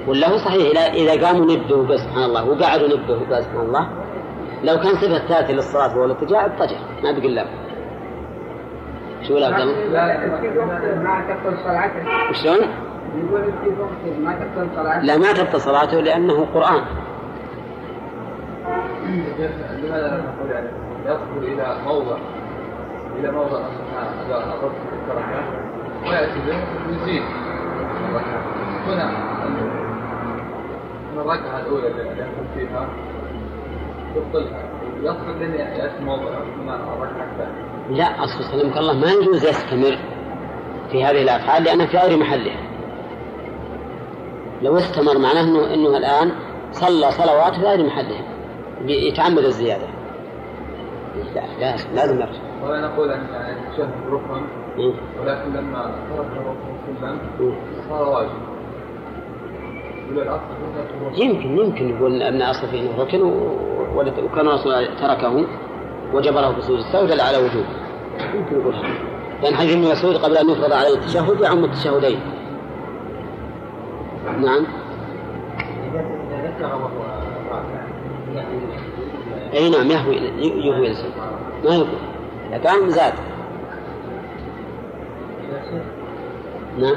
[0.07, 3.89] ولا هو صحيح إذا- قاموا نبهوا وقال سبحان الله وقعدوا نبهوا وقال سبحان الله
[4.63, 7.45] لو كان صفة ثالثة للصلاة وهو الاتجاه اضطجع ما بقي لا
[9.27, 9.53] شو وقت
[11.03, 12.01] ما تبطل صلاته
[13.31, 16.81] وقت ما تبطل صلاته لا ما تبطل صلاته لأنه قرآن.
[19.83, 20.69] لماذا نقول يعني
[21.05, 22.17] يدخل إلى موضع
[23.19, 23.59] إلى موضع
[25.09, 25.43] الركعة.
[26.03, 26.57] وياتي به
[26.93, 27.23] يزيد
[28.09, 28.41] الركعه
[28.87, 29.05] هنا
[31.13, 32.87] من الركعة الأولى التي يدخل فيها.
[34.15, 34.74] يبطلها
[37.89, 39.97] لا أصل سلمك الله ما يجوز يستمر
[40.91, 42.57] في هذه الأفعال لأنها في غير محلها
[44.61, 46.31] لو استمر معناه أنه, إنه الآن
[46.71, 48.21] صلى صلوات في غير محلها
[48.85, 49.87] يتعمد الزيادة
[51.35, 54.41] لا لازم لازم يرجع ولا نقول أن يعني التشهد ركن.
[55.21, 57.55] ولكن لما ترك الركن.
[57.89, 58.29] صار واجب.
[61.17, 65.45] يمكن يمكن يقول أن أصل فيه إنه ركن و- ولت- وكان الرسول تركه
[66.13, 67.65] وجبره بسجود السهو دل على وجوب
[68.35, 68.75] يمكن يقول
[69.43, 72.19] لأن حديث ابن مسعود قبل أن يفرض عليه التشهد يعم التشهدين.
[74.41, 74.65] نعم.
[79.53, 81.11] أي نعم يهوي يهوي الإنسان.
[81.65, 81.87] ما يقول
[82.63, 83.13] كان زاد.
[86.79, 86.95] نعم.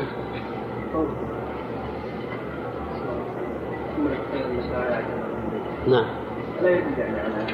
[5.87, 6.28] نعم.
[6.63, 7.47] لا يدل يعني على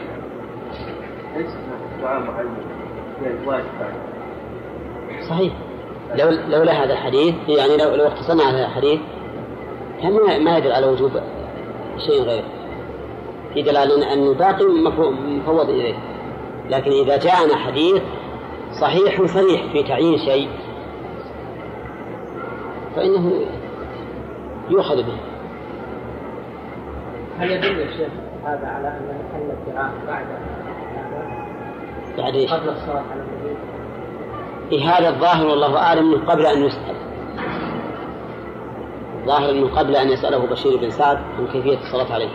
[1.37, 1.51] ليس
[3.47, 3.65] واجب
[5.29, 5.53] صحيح.
[6.15, 9.01] لو لولا هذا الحديث يعني لو لو اقتصرنا على هذا الحديث
[10.03, 11.11] كان ما- يدل على وجوب
[12.07, 12.45] شيء غيره
[13.57, 15.95] يدل على أن الباقي مفو- مفوض إليه.
[16.71, 18.03] لكن إذا جاءنا حديث
[18.81, 20.49] صحيح صريح في تعيين شيء
[22.97, 23.41] فإنه
[24.71, 25.17] يؤخذ به.
[27.39, 28.09] هل يدل يا شيخ؟
[28.45, 30.27] هذا على أن محل الدعاء بعد
[32.19, 33.57] بعد إيش؟ قبل الصلاة على النبي.
[34.73, 36.95] إيه هذا الظاهر والله أعلم من قبل أن يسأل.
[39.27, 42.31] ظاهر من قبل أن يسأله بشير بن سعد عن كيفية الصلاة عليه.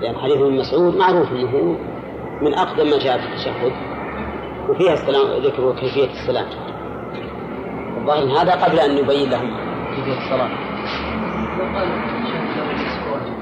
[0.00, 1.78] لأن حديث ابن مسعود معروف أنه
[2.40, 3.72] من أقدم ما جاء في التشهد
[4.68, 6.46] وفيها السلام ذكر كيفية السلام.
[7.98, 9.50] الظاهر أن هذا قبل أن يبين لهم
[9.96, 10.72] كيفية الصلاة
[11.58, 11.88] وقال
[12.22, 13.36] الشهد له نصف واجب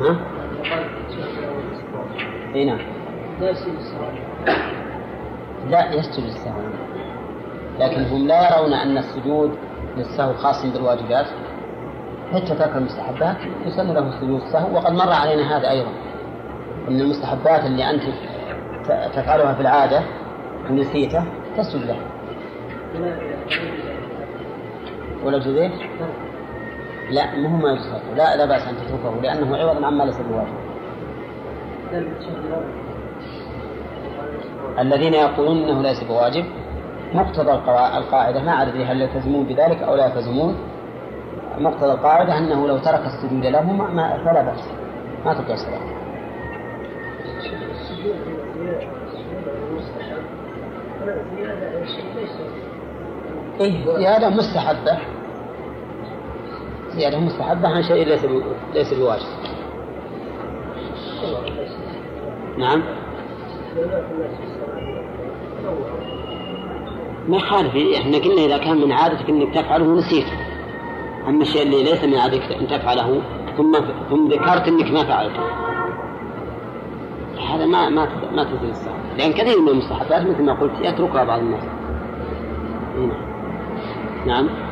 [0.00, 2.78] ها؟ له واجب أي نعم.
[5.70, 6.60] لا يسجد للسهو
[7.80, 9.50] لكن هم لا يرون أن السجود
[9.96, 11.26] للسهو خاص بالواجبات.
[12.32, 15.90] حتى ترك المستحبات يسن له سجود السهو وقد مر علينا هذا أيضا.
[16.88, 18.02] أن المستحبات اللي أنت
[19.14, 20.02] تفعلها في العادة
[20.70, 21.24] ونسيته
[21.56, 21.96] تسجد لها
[25.24, 25.72] ولو جزيت
[27.10, 30.54] لا مو ما يجزي لا لا بأس أن تتركه لأنه عوض عما ليس بواجب.
[34.78, 36.44] الذين يقولون إنه ليس بواجب
[37.14, 37.52] مقتضى
[37.98, 40.56] القاعدة ما أدري هل يلتزمون بذلك أو لا يلتزمون.
[41.58, 44.68] مقتضى القاعدة أنه لو ترك السجود له ما فلا بأس.
[45.24, 45.80] ما تقع الصلاة.
[53.60, 54.98] إيه زيادة مستحبة.
[56.98, 58.26] زياده مستحبة عن شيء ليس
[58.74, 59.26] ليس بواجب.
[62.58, 62.82] نعم.
[67.28, 70.32] ما يخالف إحنا قلنا إذا كان من عادتك إنك تفعله ونسيته
[71.28, 73.22] أما الشيء اللي ليس من عادتك إن تفعله
[73.56, 73.78] ثم
[74.10, 75.42] ثم ذكرت إنك ما فعلته
[77.54, 81.62] هذا ما ما ما الساعة لأن كثير من المستحبات مثل ما قلت يتركها بعض الناس.
[84.26, 84.67] نعم.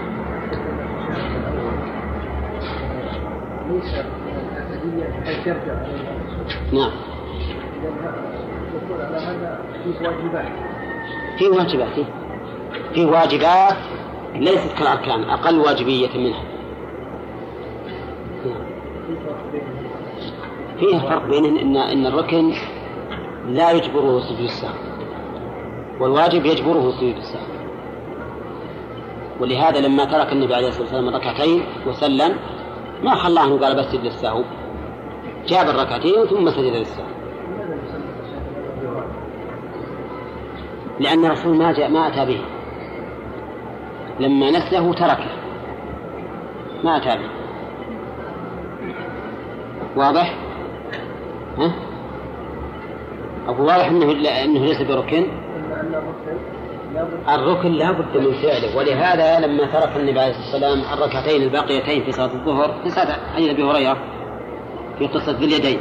[6.73, 6.91] نعم
[8.75, 10.53] يقول على هذا في واجبات
[11.39, 12.05] في واجبات فيه.
[12.95, 13.77] في واجبات
[14.35, 16.43] ليست كالأركان أقل واجبية منها
[18.47, 18.67] نعم.
[20.81, 22.53] فيه فرق بين ان ان الركن
[23.49, 24.75] لا يجبره سجود السهو
[26.01, 27.47] والواجب يجبره سجود السهو
[29.41, 32.37] ولهذا لما ترك النبي عليه الصلاة والسلام الركعتين وسلم
[33.07, 34.43] ما خلاه انه قال بسجد للسهو
[35.47, 37.07] جاب الركعتين ثم سجد للسهو
[41.01, 42.41] لأن الرسول ما جاء ما أتى به.
[44.21, 45.31] لما نسله تركه.
[46.85, 47.29] ما أتى به.
[49.97, 50.35] واضح؟
[51.59, 51.73] ها؟
[53.49, 54.13] أقول واضح أنه
[54.45, 55.27] أنه ليس بركن.
[57.29, 58.77] الركن لا بد من فعله.
[58.77, 63.63] ولهذا لما ترك النبي عليه الصلاة والسلام الركعتين الباقيتين في صلاة الظهر في صلاة أبي
[63.63, 63.97] هريرة
[64.99, 65.79] في قصة ذي اليدين.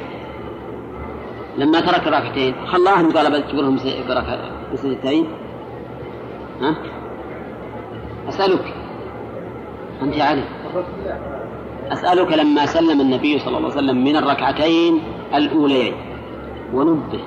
[1.58, 3.80] لما ترك الركعتين خلاهم قال بل تقولهم
[4.74, 5.28] بسجدتين
[6.62, 6.76] ها؟
[8.30, 8.74] أسألك.
[10.02, 10.44] أنت يا علي.
[11.92, 15.02] أسألك لما سلم النبي صلى الله عليه وسلم من الركعتين
[15.36, 15.94] الأوليين.
[16.74, 17.20] ونبه.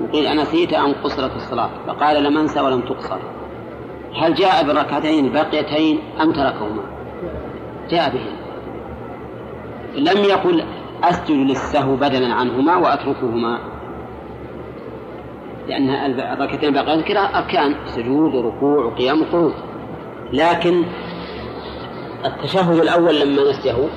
[0.00, 3.18] وقيل أنسيت أم قصرت الصلاة؟ فقال لم أنسى ولم تقصر.
[4.14, 6.82] هل جاء بالركعتين الباقيتين أم تركهما؟
[7.90, 8.24] جاء به
[9.94, 10.64] لم يقل
[11.04, 13.58] أسجد للسهو بدلا عنهما وأتركهما.
[15.68, 19.54] لأن الركعتين الباقيتين كلا أركان سجود وركوع وقيام وقعود
[20.32, 20.84] لكن
[22.24, 23.88] التشهد الأول لما نسيه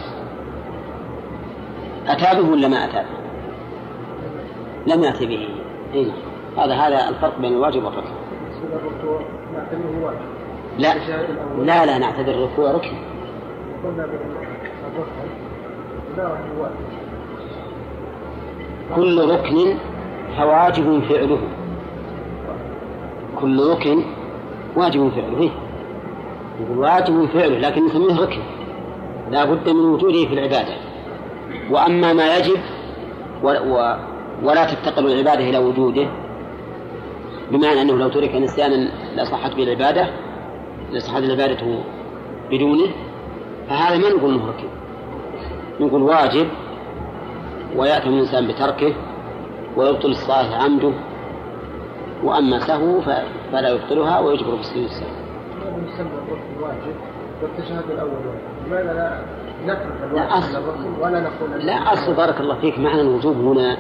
[2.08, 3.24] أتى به ولا ما أتى به؟
[4.96, 5.63] لم يأتي به.
[5.94, 6.12] نعم.
[6.58, 8.10] هذا هذا الفرق بين الواجب والركن
[10.78, 10.94] لا.
[11.64, 12.98] لا لا نعتبر الركوع ركن
[18.96, 19.78] كل ركن
[20.38, 21.40] فواجب فعله
[23.42, 24.04] كل ركن
[24.76, 25.50] واجب فعله إيه؟
[26.78, 28.42] واجب فعله لكن نسميه ركن
[29.32, 30.74] لا بد من وجوده في العبادة
[31.72, 32.60] وأما ما يجب
[33.44, 33.96] و و
[34.44, 36.08] ولا تفتقر العبادة إلى وجوده
[37.52, 40.08] بمعنى أنه لو ترك نسيانا لصحت به العبادة
[40.92, 41.80] لصحت العبادة
[42.52, 42.88] بدونه
[43.70, 44.68] فهذا ما نقول ركن
[45.80, 46.48] نقول واجب
[47.76, 48.94] ويأتي الإنسان بتركه
[49.78, 50.92] ويبطل الصلاة عمده
[52.24, 53.02] وأما سهو
[53.52, 55.08] فلا يبطلها ويجبر بالسجود السهو.
[56.62, 56.96] واجب
[57.42, 62.80] والتشهد الأول واجب لماذا لا نترك ولا نقول لا أصل بارك الله فيك.
[62.80, 63.78] معنى الوجوب هنا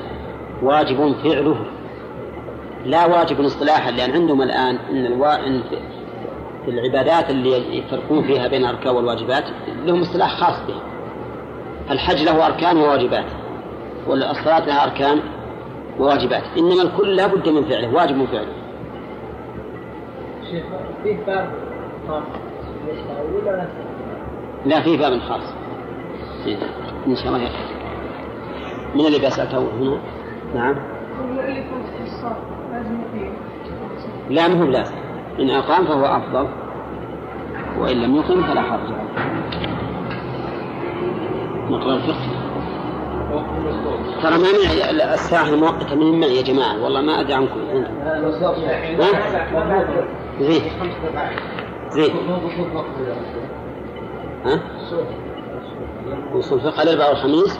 [0.61, 1.55] واجب فعله.
[2.85, 5.47] لا واجب اصطلاحا لأن عندهم الآن أن الوا...
[5.47, 5.77] إن في-
[6.71, 9.43] العبادات اللي يفرقون فيها بين الأركان والواجبات
[9.85, 10.75] لهم اصطلاح خاص به
[11.91, 13.25] الحج له أركان وواجبات
[14.07, 15.19] والصلاة لها أركان
[15.99, 16.43] وواجبات.
[16.57, 18.53] إنما الكل لا بد من فعله واجب من فعله.
[20.51, 20.63] شيخ
[21.03, 21.49] فيه باب
[22.07, 22.23] خاص.
[24.65, 25.41] لا؟ في باب خاص.
[27.07, 27.49] إن شاء الله
[28.95, 29.97] من اللي بيسأل؟ هنا.
[30.55, 30.75] نعم.
[34.29, 34.93] لا مهم لازم
[35.39, 36.47] إن أقام فهو أفضل.
[37.79, 38.89] وإن لم يقم فلا حرج.
[41.69, 42.43] نقرأ الفقه.
[44.23, 47.59] ترى ما معي الساعة المؤقتة؟ من معي يا جماعة؟ والله ما أدري عنكم؟
[50.39, 50.61] زين.
[51.91, 52.11] زين.
[54.45, 54.59] ها؟
[56.35, 57.59] وصول الفقه الأربعاء والخميس؟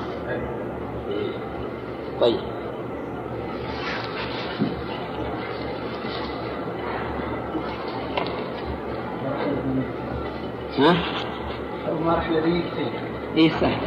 [2.21, 2.39] طيب.
[10.79, 10.95] ها؟
[12.05, 12.63] ما راح يريد
[13.37, 13.77] إيه سهل.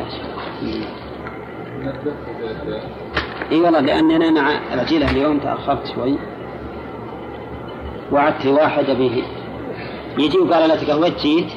[3.53, 6.19] اي والله لاني أنا مع العجيلة اليوم تأخرت شوي.
[8.13, 9.23] وعدت واحد به.
[10.19, 11.53] يجي وقال لا تقهوت جيت؟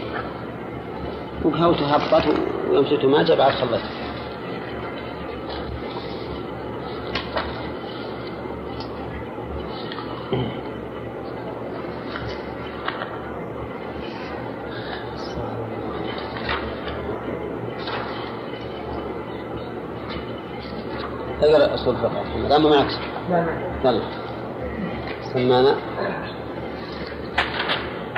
[1.46, 2.36] وقهوته هبطت
[2.70, 3.99] ويوم ما جاء بعد خلصت.
[21.42, 22.92] اقرا أصول الفقه محمد اما معك.
[23.30, 23.90] لا لا.
[23.92, 24.02] يلا
[25.34, 25.76] سمانا.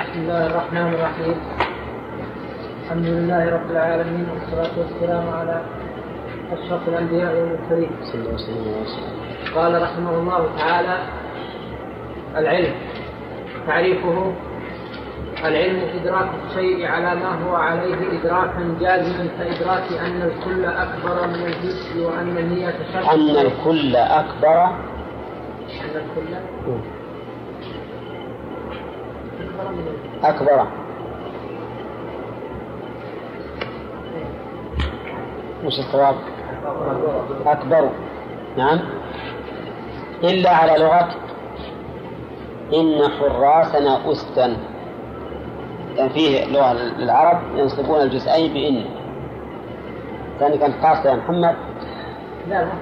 [0.00, 1.36] بسم الله الرحمن الرحيم.
[2.84, 5.62] الحمد لله رب العالمين والصلاة والسلام على
[6.52, 7.90] أشرف الأنبياء والمرسلين.
[8.02, 9.12] صلى الله عليه وسلم
[9.54, 10.96] قال رحمه الله تعالى
[12.36, 12.74] العلم
[13.66, 14.32] تعريفه
[15.44, 22.04] العلم إدراك الشيء على ما هو عليه إدراكا جازما كإدراك أن الكل أكبر من الجزء
[22.04, 24.64] وأن النية شرط أن الكل أكبر.
[24.64, 24.74] أن
[25.94, 26.80] الكل أكبر.
[29.40, 30.66] من الجزء أكبر.
[35.64, 36.14] وش الصواب؟
[37.46, 37.90] أكبر
[38.56, 38.78] نعم.
[40.24, 41.08] إلا على لغة.
[42.74, 44.56] إن حراسنا أستا
[45.96, 48.84] كان فيه لغة للعرب ينصبون الجزئين بإن.
[50.40, 51.54] ثاني كانت خاصة يا محمد.
[52.48, 52.72] لا لا.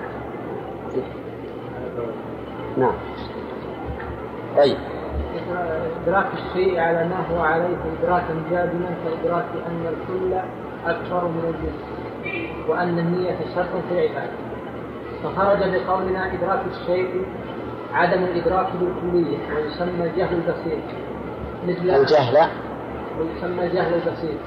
[2.76, 2.94] نعم.
[4.56, 4.76] طيب.
[6.02, 10.34] إدراك الشيء على ما هو عليه إدراكا جازما كإدراك أن الكل
[10.86, 14.32] أكبر من الجزء وأن النية شرط في العبادة.
[15.22, 17.24] فخرج بقولنا إدراك الشيء
[17.92, 20.82] عدم الإدراك بالكلية ويسمى الجهل البسيط.
[21.66, 22.48] مثل الجهل
[23.20, 24.38] ويسمى الجهل البسيط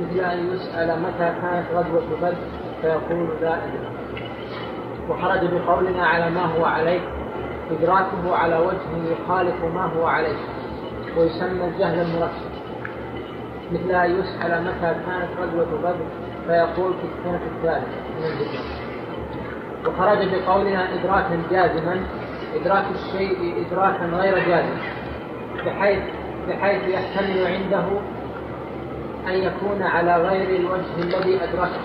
[0.00, 2.36] مثل أن يسأل متى كانت غزوة بدر
[2.82, 3.80] فيقول أدري
[5.08, 7.00] وخرج بقولنا على ما هو عليه
[7.70, 10.36] إدراكه على وجه يخالف ما هو عليه
[11.16, 12.50] ويسمى الجهل المركب.
[13.72, 16.06] مثل أن يسأل متى كانت غزوة بدر
[16.46, 17.86] فيقول في السنة الثالثة
[18.18, 18.90] من الهجرة.
[19.86, 22.00] وخرج بقولنا إدراكا جازما
[22.54, 24.76] إدراك الشيء إدراكا غير جازم
[25.66, 26.02] بحيث
[26.48, 27.84] بحيث يحتمل عنده
[29.28, 31.80] أن يكون على غير الوجه الذي أدركه.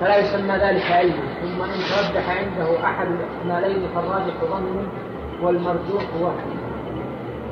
[0.00, 1.22] فلا يسمى ذلك علما.
[1.42, 4.86] ثم إن ترجح عنده أحد الإحتمالين فالراجح ظن
[5.42, 6.58] والمرجوح وهم.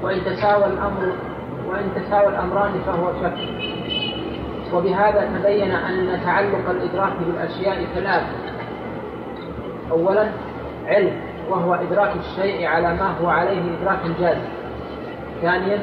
[0.02, 1.12] وإن تساوى الأمر
[1.68, 3.38] وإن تساوى الأمران فهو شك.
[4.74, 8.26] وبهذا تبين أن تعلق الإدراك بالأشياء ثلاثة
[9.90, 10.28] أولا
[10.86, 11.20] علم
[11.50, 14.48] وهو إدراك الشيء على ما هو عليه إدراك جازم
[15.42, 15.78] ثانيا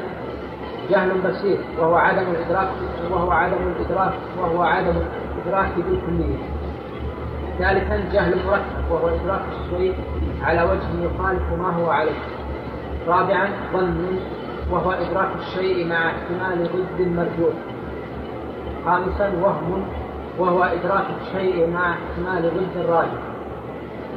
[0.90, 2.68] جهل بسيط وهو عدم الإدراك
[3.10, 4.94] وهو عدم الإدراك وهو عدم
[5.36, 6.38] الإدراك بالكلية
[7.58, 9.94] ثالثا جهل مركب وهو إدراك الشيء
[10.42, 12.18] على وجه يخالف ما هو عليه.
[13.06, 14.18] رابعا ظن
[14.70, 17.54] وهو إدراك الشيء مع احتمال ضد مرجوح
[18.84, 19.86] خامسا وهم
[20.38, 23.22] وهو إدراك الشيء مع احتمال ضد الراجح.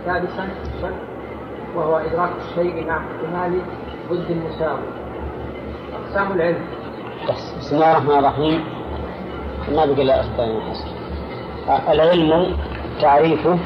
[0.06, 0.48] سادسا
[0.82, 0.94] شك
[1.76, 3.62] وهو إدراك الشيء مع احتمال
[4.10, 4.97] ضد المساوي.
[6.08, 6.66] أقسام العلم.
[7.60, 8.60] بسم الله الرحمن الرحيم.
[9.76, 10.90] ما بقي أخطاء حسن
[11.92, 12.58] العلم
[13.02, 13.60] تعريفه.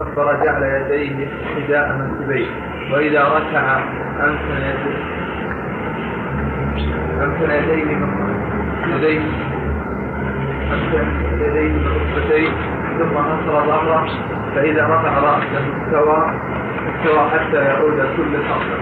[0.00, 2.48] كبر جعل يديه حذاء منكبيه
[2.92, 3.78] وإذا ركع
[4.24, 5.23] أمكن يديه.
[14.54, 16.30] فإذا رفع رأسه استوى
[16.96, 18.38] استوى حتى يعود كل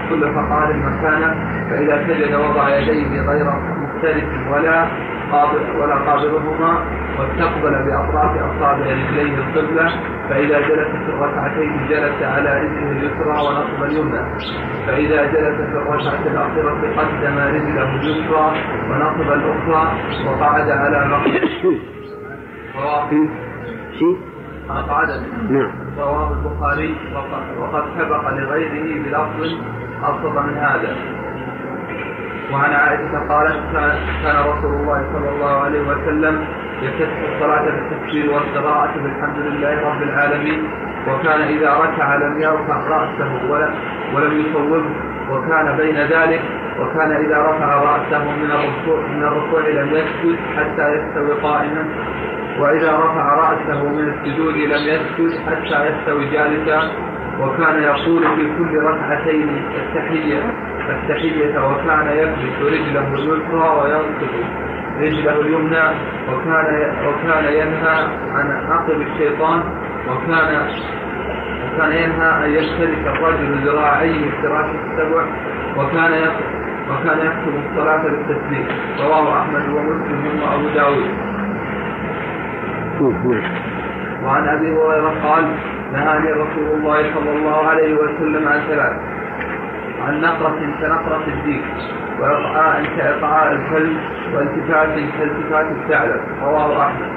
[0.09, 1.35] كل فقار مكانه
[1.69, 3.45] فإذا سجد وضع يديه غير
[3.81, 4.87] مختلف ولا
[5.31, 6.77] ولا قابلهما
[7.19, 9.91] واستقبل بأطراف أصابع رجليه القبلة
[10.29, 14.21] فإذا جلس في الركعتين جلس على رجله اليسرى ونصب اليمنى.
[14.87, 18.51] فإذا جلس في الركعة الأخيرة قدم رجله اليسرى
[18.89, 19.91] ونصب الأخرى
[20.27, 21.49] وقعد على مقعد
[22.75, 23.09] رواه
[23.99, 24.17] شيء
[24.69, 25.09] قعد.
[25.49, 25.71] نعم.
[25.99, 29.53] رواه البخاري وقد- سبق لغيره بلفظ
[30.03, 30.95] أبسط من هذا.
[32.51, 33.59] وعن عائشة قالت
[34.23, 36.45] كان رسول الله صلى الله عليه وسلم
[36.81, 40.69] يفتتح الصلاة بالتكبير والقراءة بالحمد لله رب العالمين
[41.07, 43.69] وكان إذا ركع لم يرفع رأسه ولا
[44.15, 44.83] ولم يصوبه
[45.31, 46.41] وكان بين ذلك
[46.79, 51.85] وكان إذا رفع رأسه من الركوع من الركوع لم يسجد حتى يستوي قائما
[52.59, 56.91] وإذا رفع رأسه من السجود لم يسجد حتى يستوي جالسا.
[57.39, 60.43] وكان يقول في كل ركعتين التحية
[60.89, 64.33] التحية وكان يكبس رجله اليسرى وينصب
[65.01, 65.83] رجله اليمنى
[66.31, 69.63] وكان وكان ينهى عن عقب الشيطان
[70.07, 70.67] وكان
[71.65, 75.25] وكان ينهى أن يشترك الرجل ذراعيه افتراش السبع
[75.77, 76.31] وكان
[76.89, 78.67] وكان يكتب الصلاة بالتسليم
[78.99, 81.07] رواه أحمد ومسلم وأبو داود
[83.41, 83.72] نعم.
[84.23, 85.55] وعن أبي هريرة قال
[85.93, 88.93] نهاني رسول الله صلى الله عليه وسلم عن ثلاث
[90.01, 91.63] عن نقرة كنقرة الديك
[92.19, 93.97] وإقعاء كإقعاء الكلب
[94.33, 97.07] والتفات كالتفات الثعلب رواه أحمد.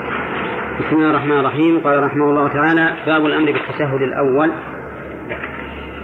[0.81, 1.81] بسم الله الرحمن الرحيم.
[1.85, 4.51] قال رحمه الله تعالى باب الأمر بالتشهد الأول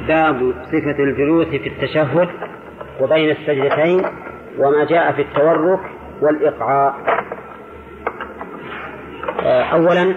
[0.08, 2.28] باب صفة الجلوس في التشهد
[3.00, 4.02] وبين السجدتين
[4.58, 5.80] وما جاء في التورك
[6.22, 6.94] والإقعاء
[9.44, 10.14] آه، أولا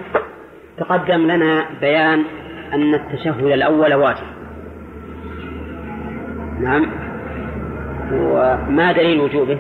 [0.78, 2.24] تقدم لنا بيان
[2.74, 4.28] أن التشهد الأول واجب.
[6.60, 6.86] نعم.
[8.14, 9.60] وما دليل وجوبه؟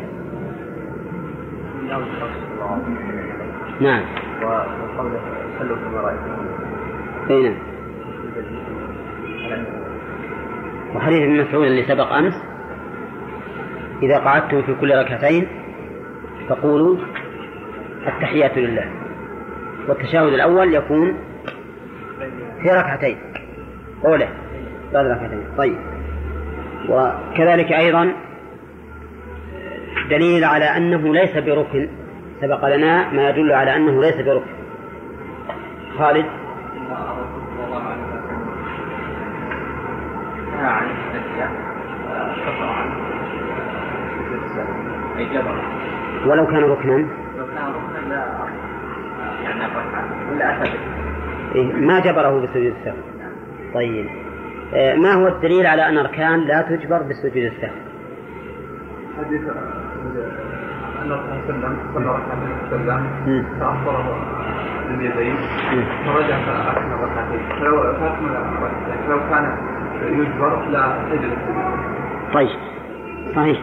[3.82, 4.02] نعم.
[4.44, 5.20] وقوله
[5.60, 6.46] صلوا كما رأيتم
[7.30, 7.58] أي نعم.
[10.96, 12.34] وحديث ابن مسعود اللي سبق أمس
[14.04, 15.48] إذا قعدتم في كل ركعتين
[16.50, 16.98] فقولوا
[18.08, 19.05] التحيات لله.
[19.88, 21.18] والتشهد الأول يكون
[22.62, 23.18] في ركعتين.
[24.06, 24.28] أولى
[24.94, 25.44] بعد ركعتين.
[25.58, 25.78] طيب.
[26.90, 28.14] وكذلك أيضا
[30.10, 31.88] دليل على أنه ليس بركن.
[32.42, 34.56] سبق لنا ما يدل على أنه ليس بركن.
[36.00, 36.26] خالد؟
[46.28, 48.26] ولو كان ركنا لا
[49.44, 49.45] يعني أفرح ولا أعتقد إيه،
[51.74, 52.96] ما جبره بسجود السهو
[53.74, 54.06] طيب.
[54.74, 57.76] آه، ما هو الدليل على أن أركان لا تجبر بسجود السهو
[59.18, 59.42] حديث
[61.02, 62.24] أن الرسول صلى الله عليه
[62.68, 63.46] وسلم.
[63.60, 64.16] تأخر
[64.90, 65.36] اليدين
[65.74, 65.84] مم.
[66.06, 69.58] فرجع فأكمل ركعتين فلو فأكمل ركعتين فلو كان
[70.02, 71.32] يجبر لا السجود
[72.34, 72.60] طيب.
[73.36, 73.60] صحيح.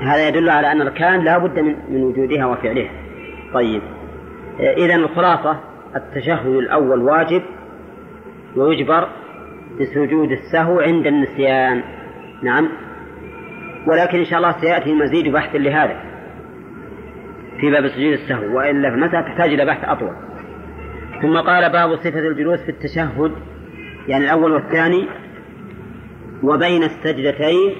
[0.00, 1.58] هذا يدل على أن الأركان لا بد
[1.88, 2.90] من وجودها وفعلها.
[3.54, 3.82] طيب.
[4.62, 5.60] إذا الخلاصة
[5.96, 7.42] التشهد الأول واجب
[8.56, 9.08] ويجبر
[9.80, 11.82] بسجود السهو عند النسيان.
[12.42, 12.68] نعم.
[13.86, 15.96] ولكن إن شاء الله سيأتي مزيد بحث لهذا
[17.60, 20.14] في باب سجود السهو وإلا في المسألة تحتاج إلى بحث أطول.
[21.22, 23.32] ثم قال باب صفة الجلوس في التشهد
[24.08, 25.08] يعني الأول والثاني
[26.42, 27.74] وبين السجدتين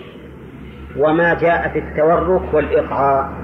[0.97, 3.42] وما جاء في التورك والإقعاء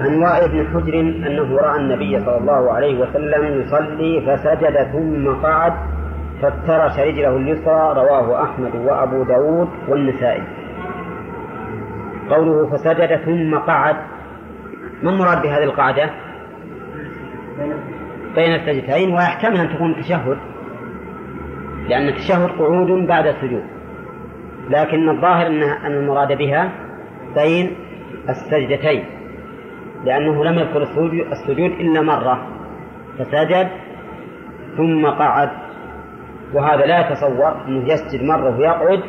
[0.00, 5.72] عن وائل بن حجر أنه رأى النبي صلى الله عليه وسلم يصلي فسجد ثم قعد
[6.42, 10.42] فافترش رجله اليسرى رواه أحمد وأبو داود والنسائي.
[12.30, 13.96] قوله فسجد ثم قعد
[15.02, 16.10] ما المراد بهذه القعدة
[18.34, 20.38] بين السجدتين ويحتمل أن تكون تشهد
[21.88, 23.64] لأن التشهد قعود بعد السجود.
[24.70, 25.46] لكن الظاهر
[25.86, 26.72] أن المراد بها
[27.34, 27.76] بين
[28.28, 29.19] السجدتين.
[30.04, 30.82] لأنه لم يذكر
[31.32, 32.46] السجود إلا مرة
[33.18, 33.68] فسجد
[34.76, 35.50] ثم قعد.
[36.54, 39.00] وهذا لا يتصور أنه يسجد مرة ويقعد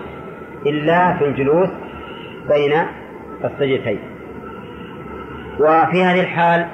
[0.65, 1.69] إلا في الجلوس
[2.49, 2.73] بين
[3.43, 3.99] السجدتين.
[5.59, 6.65] وفي هذه الحال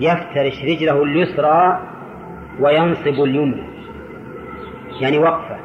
[0.00, 1.80] يفترش رجله اليسرى
[2.60, 3.62] وينصب اليمنى
[5.00, 5.56] يعني وقفة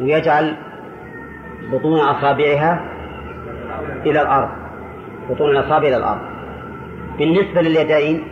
[0.00, 0.56] ويجعل
[1.72, 2.80] بطون أصابعها
[4.06, 4.48] إلى الأرض
[5.30, 6.29] بطون الأصابع إلى الأرض.
[7.18, 8.22] بالنسبة لليدين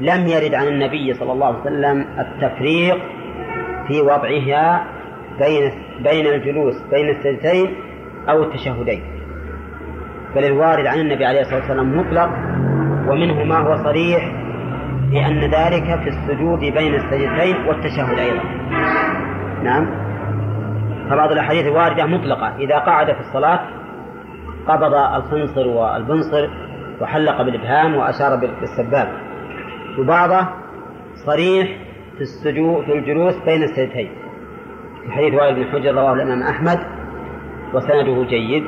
[0.00, 2.98] لم يرد عن النبي صلى الله عليه وسلم التفريق
[3.88, 4.84] في وضعها
[5.38, 5.72] بين
[6.04, 7.74] بين الجلوس بين السجدتين
[8.28, 9.02] أو التشهدين.
[10.36, 12.30] بل الوارد عن النبي عليه الصلاة والسلام مطلق
[13.08, 14.32] ومنه ما هو صريح
[15.12, 18.42] لأن ذلك في السجود بين السجدتين والتشهد أيضا.
[19.62, 19.86] نعم.
[21.10, 22.56] فبعض الأحاديث الواردة مطلقة.
[22.56, 23.60] إذا قعد في الصلاة
[24.68, 26.48] قبض الخنصر والبنصر
[27.00, 29.08] وحلق بالإبهام وأشار بالسباب.
[29.98, 30.46] وبعضه
[31.26, 31.68] صريح
[32.16, 34.10] في السجود في الجلوس بين السجدتين.
[35.10, 36.78] حديث وائل بن حجر رواه الإمام أحمد
[37.74, 38.64] وسنده جيد.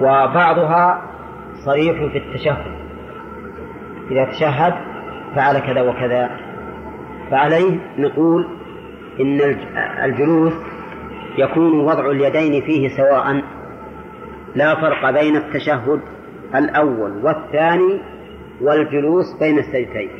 [0.00, 1.02] وبعضها
[1.66, 2.80] صريح في التشهد.
[4.10, 4.74] إذا تشهد
[5.36, 6.30] فعل كذا وكذا.
[7.30, 8.46] فعليه نقول
[9.20, 9.56] إن
[10.04, 10.52] الجلوس
[11.38, 13.42] يكون وضع اليدين فيه سواء
[14.54, 16.00] لا فرق بين التشهد
[16.54, 18.00] الأول والثاني
[18.60, 20.10] والجلوس بين السجدتين.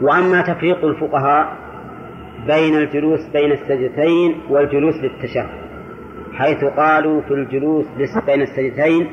[0.00, 1.56] وأما تفريق الفقهاء
[2.46, 5.48] بين الجلوس بين السجدتين والجلوس للتشهد
[6.32, 7.86] حيث قالوا في الجلوس
[8.26, 9.06] بين السجدتين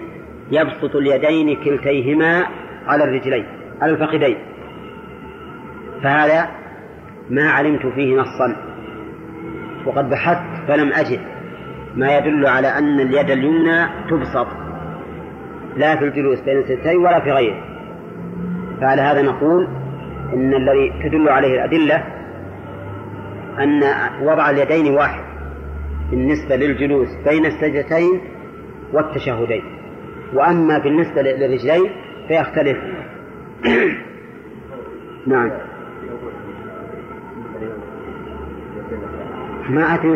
[0.51, 2.45] يبسط اليدين كلتيهما
[2.88, 3.45] على الرجلين
[3.82, 4.38] على الفخذين.
[6.03, 6.49] فهذا
[7.30, 8.55] ما علمت فيه نصا.
[9.86, 11.19] وقد بحثت فلم أجد.
[11.95, 14.47] ما يدل على أن اليد اليمنى تبسط.
[15.78, 17.63] لا في الجلوس بين الستين ولا في غيره.
[18.82, 19.67] فعلى هذا نقول
[20.34, 22.03] إن الذي تدل عليه الأدلة
[23.59, 23.84] أن
[24.21, 25.24] وضع اليدين واحد
[26.11, 28.21] بالنسبة للجلوس بين السجدتين
[28.93, 29.63] والتشهدين.
[30.34, 31.91] وأما بالنسبة للرجلين
[32.28, 32.78] فيختلف.
[35.28, 35.51] نعم.
[39.69, 40.15] ما أدري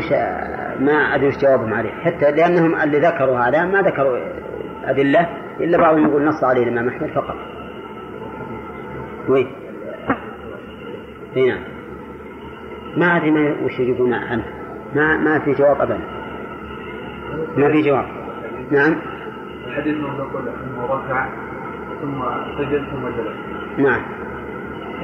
[0.80, 1.90] ما أدري وش جوابهم عليه.
[1.90, 4.18] حتى لأنهم اللي ذكروا هذا ما ذكروا
[4.88, 5.30] أدلة
[5.60, 7.36] إلا بعضهم يقول نص عليه الإمام أحمد فقط.
[9.30, 9.48] وين؟
[11.36, 11.60] نعم.
[12.98, 14.46] ما أدري ما وش يجيبون عنه.
[14.96, 16.00] ما ما في جواب أبدا.
[17.58, 18.06] ما في جواب.
[18.72, 18.96] نعم.
[19.68, 21.30] الحديث يقول أنه ركع
[22.02, 22.24] ثم
[22.58, 23.38] سجد ثم جلس.
[23.78, 24.02] نعم.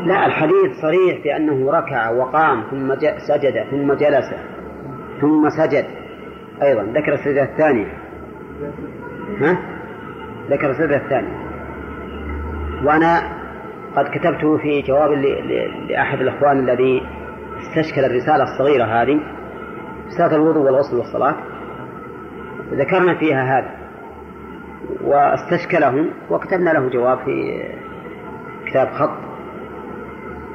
[0.05, 4.33] لا الحديث صريح بأنه ركع وقام ثم سجد ثم جلس
[5.21, 5.85] ثم سجد.
[6.63, 7.87] أيضا ذكر السجدة الثانية.
[9.39, 9.57] ها؟
[10.49, 11.43] ذكر السجدة الثانية
[12.83, 13.21] وأنا
[13.95, 15.11] قد كتبته في جواب
[15.89, 17.01] لأحد الإخوان الذي
[17.61, 19.19] استشكل الرسالة الصغيرة هذه
[20.07, 21.35] رسالة الوضوء والغسل والصلاة.
[22.73, 23.71] ذكرنا فيها هذا
[25.03, 27.63] واستشكله وكتبنا له جواب في
[28.65, 29.17] كتاب خط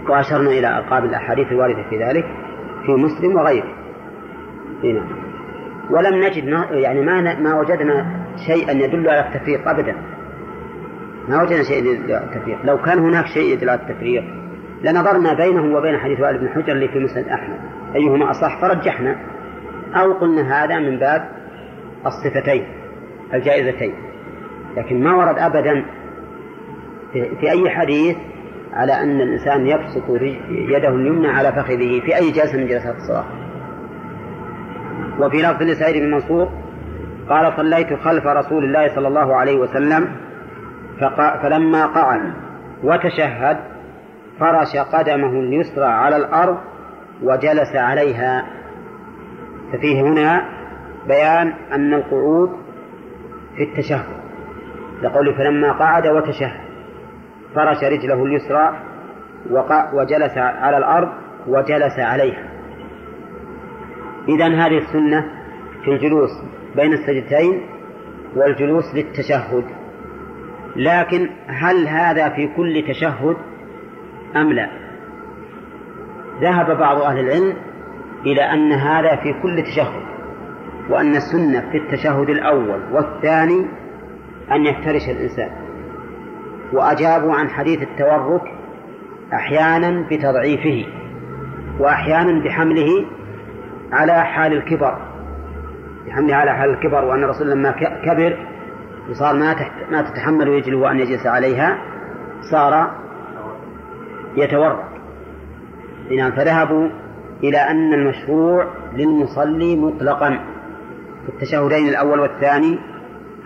[0.09, 2.25] وأشرنا إلى ألقاب الأحاديث الواردة في ذلك
[2.87, 3.73] في مسلم وغيره.
[4.85, 5.03] هنا
[5.91, 9.97] ولم نجد يعني ما ما وجدنا شيئا يدل على التفريق أبدا.
[11.29, 12.59] ما وجدنا شيء يدل على التفريق.
[12.65, 14.25] لو كان هناك شيء يدل على التفريق
[14.83, 17.59] لنظرنا بينه وبين حديث وائل بن حجر اللي في مسند أحمد.
[17.95, 19.17] أيهما أصح؟ فرجحنا.
[19.95, 21.29] أو قلنا هذا من باب
[22.07, 22.67] الصفتين
[23.35, 23.95] الجائزتين.
[24.77, 25.85] لكن ما ورد أبدا
[27.13, 28.17] في أي حديث
[28.73, 30.11] على أن الإنسان يبسط
[30.51, 33.25] يده اليمنى على فخذه في أي جلسة من جلسات الصلاة.
[35.21, 36.49] وفي لفظ لسعيد بن منصور
[37.31, 40.17] قال صليت خلف رسول الله صلى الله عليه وسلم
[41.43, 42.33] فلما قعد
[42.85, 43.59] وتشهد
[44.41, 46.59] فرش قدمه اليسرى على الأرض
[47.23, 48.47] وجلس عليها.
[49.73, 50.45] ففيه هنا
[51.09, 52.51] بيان أن القعود
[53.57, 54.19] في التشهد.
[55.03, 56.61] لقوله فلما قعد وتشهد
[57.55, 58.73] فرش رجله اليسرى
[59.93, 61.09] وجلس على الأرض
[61.47, 62.49] وجلس عليها.
[64.29, 65.25] إذا هذه السنة
[65.85, 66.31] في الجلوس
[66.79, 67.61] بين السجدتين
[68.37, 69.65] والجلوس للتشهد.
[70.77, 73.37] لكن هل هذا في كل تشهد
[74.37, 74.69] أم لا؟
[76.41, 77.55] ذهب بعض أهل العلم
[78.27, 80.03] إلى أن هذا في كل تشهد
[80.91, 83.67] وأن السنة في التشهد الأول والثاني
[84.53, 85.51] أن يفترش الإنسان.
[86.73, 88.43] وأجابوا عن حديث التورك
[89.33, 90.87] أحيانا بتضعيفه
[91.81, 93.05] وأحيانا بحمله
[93.93, 95.08] على حال الكبر.
[96.09, 97.71] بحمله على حال الكبر وأن الرسول لما
[98.05, 98.37] كبر
[99.11, 99.57] وصار ما
[99.91, 101.79] ما تتحمل رجله أن يجلس عليها
[102.51, 102.91] صار
[104.37, 104.85] يتورك
[106.17, 106.89] نعم فذهبوا
[107.43, 110.31] إلى أن المشروع للمصلي مطلقا
[111.27, 112.79] في التشهدين الأول والثاني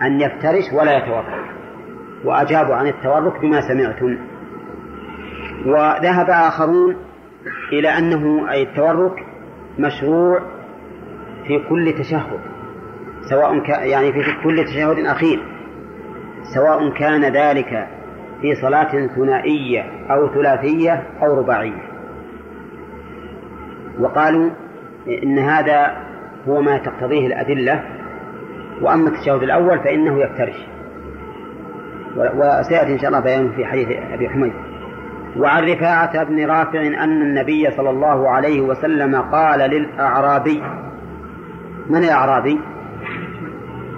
[0.01, 1.25] أن يفترش ولا يتورك
[2.25, 4.17] وأجابوا عن التورك بما سمعتم.
[5.65, 6.95] وذهب آخرون
[7.71, 9.25] إلى أنه أي التورك
[9.79, 10.39] مشروع
[11.47, 12.52] في كل تشهد.
[13.29, 15.39] سواء كان يعني في كل تشهد أخير.
[16.43, 17.87] سواء كان ذلك
[18.41, 21.83] في صلاة ثنائية أو ثلاثية أو رباعية.
[23.99, 24.49] وقالوا
[25.23, 25.97] إن هذا
[26.47, 27.83] هو ما تقتضيه الأدلة
[28.81, 30.55] وأما التشهد الأول فإنه يفترش.
[32.17, 34.53] وسيأتي إن شاء الله بيان في حديث أبي حميد.
[35.37, 40.63] وعن رفاعة بن رافع أن النبي صلى الله عليه وسلم قال للأعرابي
[41.89, 42.59] من الأعرابي؟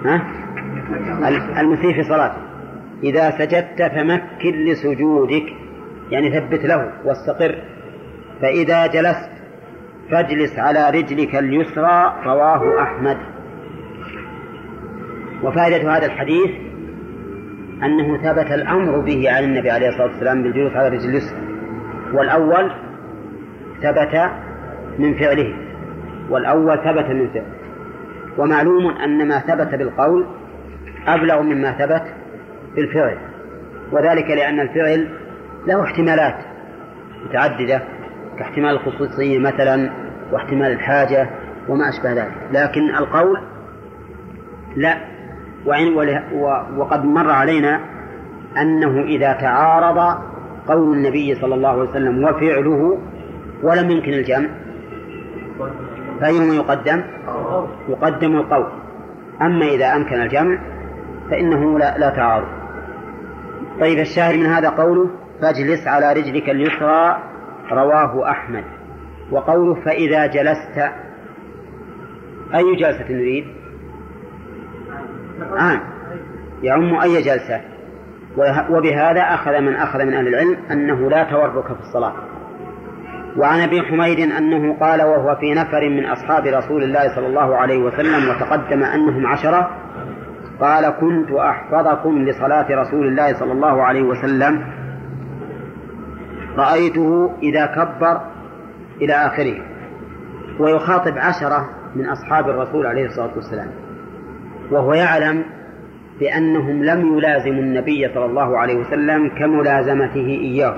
[0.04, 0.26] ها؟
[1.60, 2.36] المسيء في صلاته.
[3.02, 5.44] إذا سجدت فمكن لسجودك
[6.10, 7.54] يعني ثبت له واستقر.
[8.42, 9.30] فإذا جلست
[10.10, 13.16] فاجلس على رجلك اليسرى رواه أحمد.
[15.42, 16.50] وفائدة هذا الحديث
[17.82, 21.38] أنه ثبت الأمر به عن النبي عليه الصلاة والسلام بالجلوس على الرجل اليسرى.
[22.12, 22.70] والأول
[23.82, 24.30] ثبت
[24.98, 25.54] من فعله.
[26.30, 27.65] والأول ثبت من فعله.
[28.38, 30.26] ومعلوم أن ما ثبت بالقول
[31.06, 32.02] أبلغ مما ثبت
[32.76, 33.18] بالفعل
[33.92, 35.08] وذلك لأن الفعل
[35.66, 36.34] له احتمالات
[37.24, 37.82] متعددة
[38.38, 39.90] كاحتمال الخصوصية مثلا
[40.32, 41.30] واحتمال الحاجة
[41.68, 42.34] وما أشبه ذلك.
[42.52, 43.40] لكن القول
[44.76, 44.96] لا.
[46.76, 47.80] وقد مر علينا
[48.56, 50.18] أنه إذا تعارض
[50.68, 52.98] قول النبي صلى الله عليه وسلم وفعله
[53.62, 54.48] ولم يمكن الجمع.
[56.20, 57.02] فأيهما يقدم؟
[57.88, 58.66] يقدم القول
[59.42, 60.58] أما إذا أمكن الجمع
[61.30, 62.48] فإنه لا, لا تعارض
[63.80, 65.10] طيب الشاهد من هذا قوله
[65.40, 67.18] فاجلس على رجلك اليسرى
[67.72, 68.64] رواه أحمد
[69.30, 70.78] وقوله فإذا جلست
[72.54, 73.44] أي جلسة نريد
[75.58, 75.80] آه.
[76.62, 77.60] يعم أي جلسة
[78.70, 82.12] وبهذا أخذ من أخذ من أهل العلم أنه لا تورك في الصلاة
[83.36, 87.78] وعن أبي حميد أنه قال وهو في نفر من أصحاب رسول الله صلى الله عليه
[87.78, 89.70] وسلم وتقدم أنهم عشرة
[90.60, 94.64] قال كنت أحفظكم لصلاة رسول الله صلى الله عليه وسلم.
[96.56, 98.20] رأيته إذا كبر
[99.00, 99.56] إلى آخره
[100.60, 103.68] ويخاطب عشرة من أصحاب الرسول عليه الصلاة والسلام.
[104.70, 105.44] وهو يعلم
[106.20, 110.74] بأنهم لم يلازموا النبي صلى الله عليه وسلم كملازمته إياه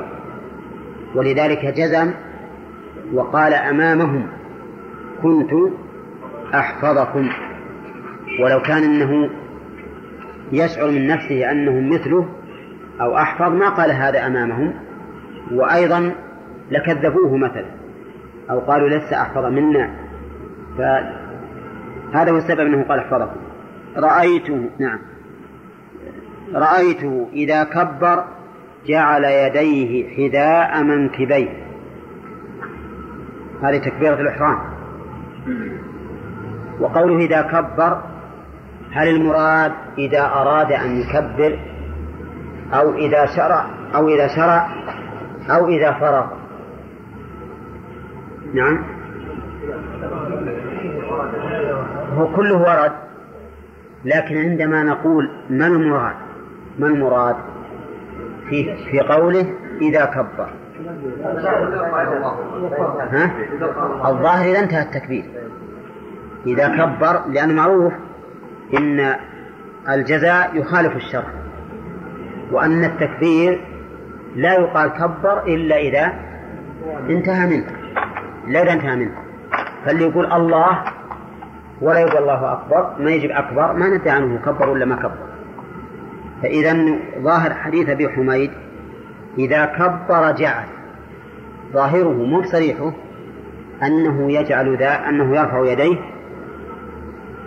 [1.15, 2.13] ولذلك جزم
[3.15, 4.27] وقال أمامهم
[5.23, 5.51] كنت
[6.55, 7.29] أحفظكم.
[8.41, 9.31] ولو كان أنه
[10.53, 12.29] يشعر من نفسه أنهم مثله
[13.01, 14.75] أو أحفظ ما قال هذا أمامهم.
[15.53, 16.13] وأيضا
[16.71, 17.67] لكذبوه مثلا
[18.51, 19.91] أو قالوا لست أحفظ منا.
[20.79, 23.41] فهذا هو السبب أنه قال أحفظكم.
[23.97, 24.99] رأيته نعم.
[26.55, 28.25] رأيته إذا كبر
[28.87, 31.68] جعل يديه حذاء منكبيه.
[33.63, 34.59] هذه تكبيرة الإحرام.
[36.81, 38.03] وقوله إذا كبر
[38.93, 41.59] هل المراد إذا أراد أن يكبر
[42.75, 44.69] أو إذا شرع أو إذا شرع
[45.51, 46.27] أو إذا فرغ؟
[48.55, 48.85] نعم.
[52.17, 52.93] هو كله ورد
[54.05, 56.15] لكن عندما نقول ما المراد؟
[56.79, 57.37] ما المراد؟
[58.49, 60.49] في في قوله إذا كبر.
[64.07, 65.25] الظاهر إذا انتهى التكبير.
[66.47, 67.93] إذا كبر لأنه معروف
[68.79, 69.15] إن
[69.89, 71.29] الجزاء يخالف الشرع
[72.53, 73.61] وأن التكبير
[74.37, 76.13] لا يقال كبر إلا إذا
[77.11, 77.67] انتهى منه.
[78.47, 79.15] لا إذا انتهى منه.
[79.85, 80.85] فاللي يقول الله
[81.81, 85.29] ولا يقول الله أكبر ما يجب أكبر ما ندري عنه كبر ولا ما كبر.
[86.43, 88.51] فإذا ظاهر حديث أبي حميد
[89.39, 90.67] إذا كبر جعل
[91.73, 92.93] ظاهره مو بصريحه.
[93.83, 95.99] أنه يجعل ذا أنه يرفع يديه.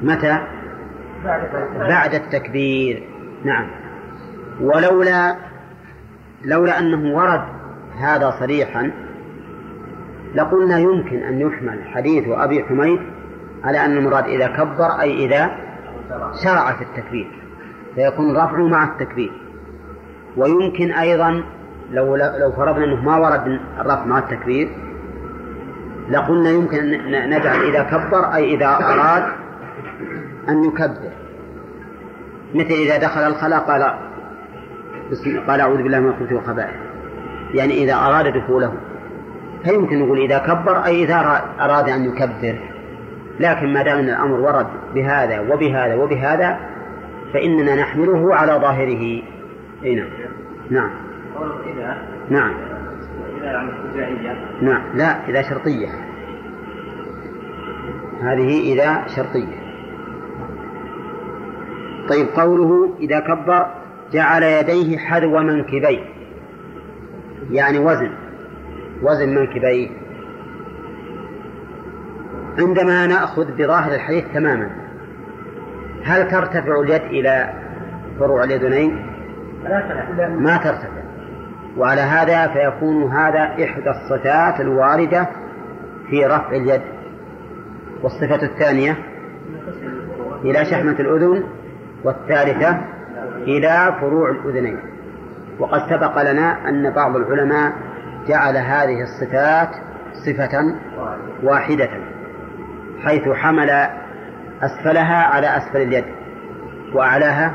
[0.02, 0.42] متى؟
[1.80, 3.04] بعد التكبير.
[3.44, 3.68] نعم.
[4.62, 5.36] ولولا
[6.46, 7.42] لولا أنه ورد
[7.98, 8.92] هذا صريحا
[10.36, 13.00] لقلنا يمكن أن يحمل حديث أبي حميد
[13.64, 15.52] على أن المراد إذا كبر أي إذا
[16.44, 17.28] شرع في التكبير.
[17.96, 19.32] فيكون رفعه مع التكبير.
[20.38, 21.44] ويمكن أيضا
[21.92, 24.70] لو لو فرضنا أنه ما ورد الرفع مع التكبير
[26.10, 29.24] لقلنا يمكن أن نجعل إذا كبر أي إذا أراد
[30.50, 31.12] أن يكبر.
[32.56, 33.94] مثل إذا دخل الخلاء قال
[35.12, 36.76] بسم قال أعوذ بالله من الخبث والخبائث.
[37.54, 38.74] يعني إذا أراد دخوله.
[39.64, 42.56] فيمكن نقول إذا كبر أي إذا أراد أن يكبر.
[43.40, 46.60] لكن ما دام أن الأمر ورد بهذا وبهذا وبهذا
[47.34, 49.22] فإننا نحمله على ظاهره.
[49.84, 50.10] أي نعم.
[50.70, 51.11] نعم.
[52.30, 52.54] نعم.
[54.62, 54.82] نعم.
[54.96, 55.88] لا إذا شرطية.
[58.22, 59.62] هذه إذا شرطية.
[62.10, 63.66] طيب قوله إذا كبر
[64.12, 66.06] جعل يديه حذو منكبيه.
[67.52, 68.12] يعني وزن.
[69.02, 69.90] وزن منكبيه.
[72.60, 74.70] عندما نأخذ بظاهر الحديث تماما.
[76.04, 77.54] هل ترتفع اليد إلى
[78.20, 79.06] فروع اليدين؟
[80.30, 81.01] ما ترتفع.
[81.78, 85.28] وعلى هذا فيكون هذا إحدى الصفات الواردة
[86.10, 86.82] في رفع اليد.
[88.04, 88.98] والصفة الثانية
[90.44, 91.44] إلى شحمة الأذن
[92.04, 92.82] والثالثة
[93.38, 94.80] إلى فروع الأذنين.
[95.60, 97.74] وقد سبق لنا أن بعض العلماء
[98.28, 99.70] جعل هذه الصفات
[100.26, 100.76] صفة
[101.44, 101.90] واحدة
[103.04, 103.70] حيث حمل
[104.62, 106.06] أسفلها على أسفل اليد
[106.94, 107.54] وأعلاها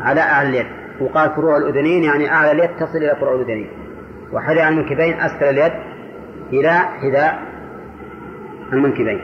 [0.00, 0.83] على أعلى اليد.
[1.00, 3.68] وقال فروع الأذنين يعني أعلى اليد تصل إلى فروع الأذنين.
[4.32, 5.72] وحذاء المنكبين أسفل اليد
[6.52, 7.42] إلى حذاء
[8.72, 9.20] المنكبين.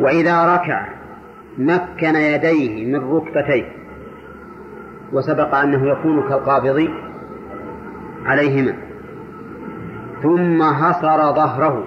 [0.00, 0.86] وإذا ركع
[1.58, 3.64] مكن يديه من ركبتيه
[5.12, 6.88] وسبق أنه يكون كالقابض
[8.24, 8.74] عليهما
[10.22, 11.84] ثم هصر ظهره.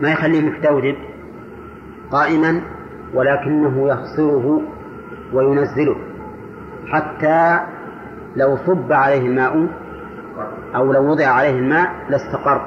[0.00, 0.96] ما يخليه مستوجب
[2.10, 2.60] قائما
[3.14, 4.62] ولكنه يخصره
[5.32, 5.96] وينزله.
[6.92, 7.60] حتى
[8.36, 9.68] لو صب عليه الماء
[10.74, 12.66] أو لو وضع عليه الماء لاستقر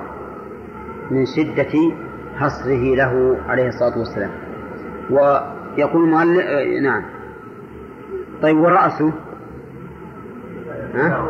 [1.12, 1.94] من شدة
[2.38, 4.32] حصره له عليه الصلاة والسلام.
[5.10, 6.46] ويقول المؤلف
[6.84, 7.04] نعم.
[8.42, 9.12] طيب ورأسه؟
[10.96, 11.26] ها؟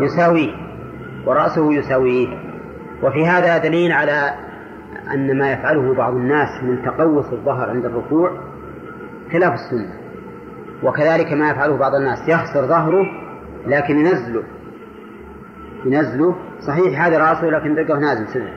[0.00, 0.52] يساويه
[1.26, 2.28] ورأسه يساويه
[3.02, 4.34] وفي هذا دليل على
[5.14, 8.30] أن ما يفعله بعض الناس من تقوس الظهر عند الركوع
[9.32, 10.01] خلاف السنة.
[10.82, 12.28] وكذلك ما يفعله بعض الناس.
[12.28, 13.06] يخسر ظهره
[13.66, 14.42] لكن ينزله.
[15.84, 16.36] ينزله.
[16.60, 18.52] صحيح هذا رأسه لكن تلقاه نازل سنة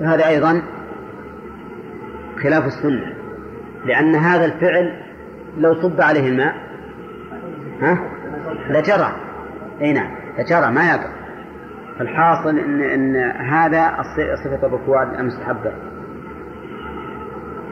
[0.00, 0.62] فهذا أيضا
[2.42, 3.14] خلاف السنة.
[3.84, 5.02] لأن هذا الفعل
[5.58, 6.54] لو صب عليه الماء
[7.82, 7.98] ها؟
[8.70, 9.12] لجرى.
[9.80, 11.10] أي نعم لجرى ما يقع.
[11.98, 14.02] فالحاصل إن, إن هذا
[14.44, 15.72] صفة الركوع المستحبة.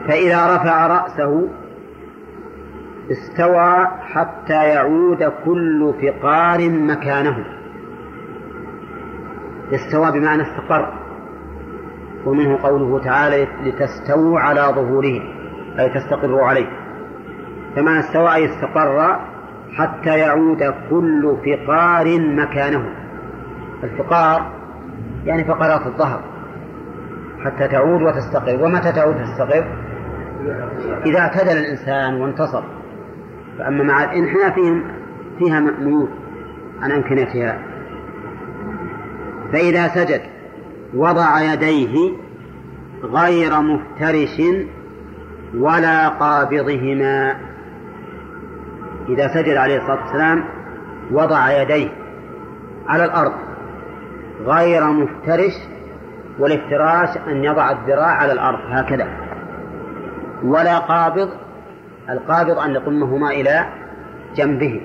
[0.07, 1.49] فإذا رفع رأسه
[3.11, 7.45] استوى حتى يعود كل فقار مكانه.
[9.73, 10.93] استوى بمعنى استقر
[12.25, 15.21] ومنه قوله تعالى لتستووا على ظهوره
[15.79, 16.67] أي تستقروا عليه.
[17.75, 19.19] كما استوى أي استقر
[19.77, 22.89] حتى يعود كل فقار مكانه.
[23.83, 24.51] الفقار
[25.25, 26.21] يعني فقرات الظهر
[27.45, 28.63] حتى تعود وتستقر.
[28.63, 29.65] ومتى تعود وتستقر؟
[31.05, 32.63] إذا اعتدل الإنسان وانتصر.
[33.57, 34.83] فأما مع الإنحناء فيهم
[35.39, 36.07] فيها ميول
[36.81, 37.59] عن أمكنتها
[39.53, 40.21] فإذا سجد
[40.93, 42.11] وضع يديه
[43.03, 44.41] غير مفترش
[45.55, 47.35] ولا قابضهما.
[49.09, 50.43] إذا سجد عليه الصلاة والسلام
[51.11, 51.89] وضع يديه
[52.87, 53.33] على الأرض
[54.45, 55.53] غير مفترش
[56.39, 59.07] والافتراش أن يضع الذراع على الأرض هكذا.
[60.43, 61.29] ولا قابض
[62.09, 63.65] القابض أن يضمهما إلى
[64.35, 64.81] جنبه.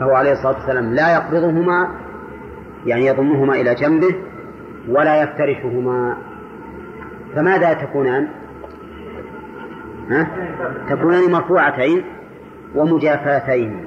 [0.00, 1.88] فهو عليه الصلاة والسلام لا يقبضهما
[2.86, 4.14] يعني يضمهما إلى جنبه
[4.88, 6.16] ولا يفترشهما.
[7.34, 8.28] فماذا تكونان؟
[10.10, 10.28] ها؟
[10.90, 12.04] تكونان مرفوعتين
[12.74, 13.84] ومجافاتين.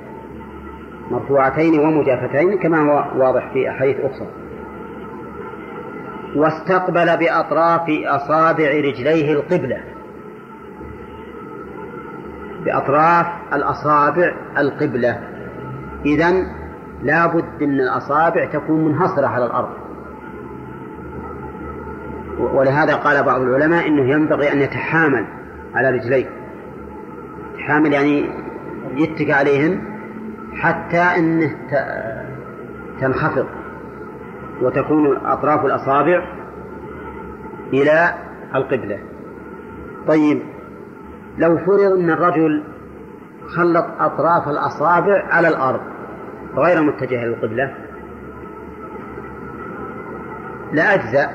[1.12, 4.28] مرفوعتين ومجافتين كما هو واضح في أحاديث أخرى.
[6.36, 9.84] واستقبل بأطراف أصابع رجليه القبلة.
[12.66, 15.20] بأطراف الأصابع القبلة.
[16.06, 16.48] إذن
[17.04, 19.70] لا بد أن الأصابع تكون منحصرة على الأرض.
[22.40, 25.26] ولهذا قال بعض العلماء إنه ينبغي أن يتحامل
[25.76, 26.30] على رجليه.
[27.54, 28.30] يتحامل يعني
[28.96, 29.82] يتكى عليهن
[30.54, 31.56] حتى إنه
[33.02, 33.46] تنخفض
[34.62, 36.24] وتكون أطراف الأصابع
[37.74, 38.14] إلى
[38.56, 39.00] القبلة.
[40.08, 40.42] طيب
[41.38, 42.64] لو فرض ان الرجل
[43.56, 45.82] خلط أطراف الأصابع على الأرض
[46.56, 47.76] غير متجهه للقبلة.
[50.74, 51.30] لا أجزأ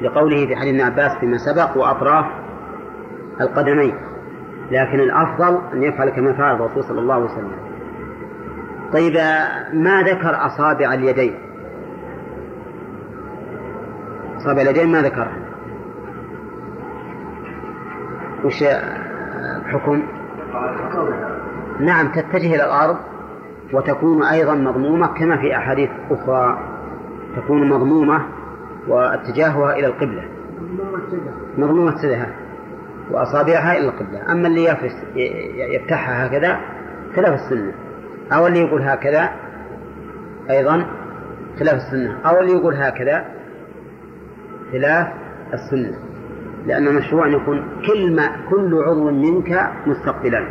[0.00, 2.26] لقوله في حديث ابن عباس فيما سبق وأطراف
[3.40, 3.94] القدمين
[4.70, 7.52] لكن الأفضل أن يفعل كما فعل الرسول صلى الله عليه وسلم.
[8.92, 9.14] طيب
[9.72, 11.34] ما ذكر أصابع اليدين؟
[14.36, 15.45] أصابع اليدين ما ذكرها.
[18.46, 18.62] وش
[19.66, 20.02] الحكم
[21.80, 22.96] نعم تتجه إلى الأرض
[23.72, 26.58] وتكون أيضا مضمومة كما في أحاديث أخرى.
[27.36, 28.22] تكون مضمومة
[28.88, 30.24] واتجاهها إلى القبلة.
[31.58, 32.28] مضمومة سدها
[33.10, 34.32] وأصابعها إلى القبلة.
[34.32, 35.04] أما اللي يفرس
[35.74, 36.60] يفتحها هكذا
[37.16, 37.72] خلاف السنة.
[38.32, 39.30] أو اللي يقول هكذا
[40.50, 40.86] أيضا
[41.60, 42.18] خلاف السنة.
[42.26, 43.24] أو اللي يقول هكذا
[44.72, 45.08] خلاف
[45.54, 45.98] السنة.
[46.66, 50.46] لأن المشروع أن يكون كل ما كل عضو منك مستقبلا.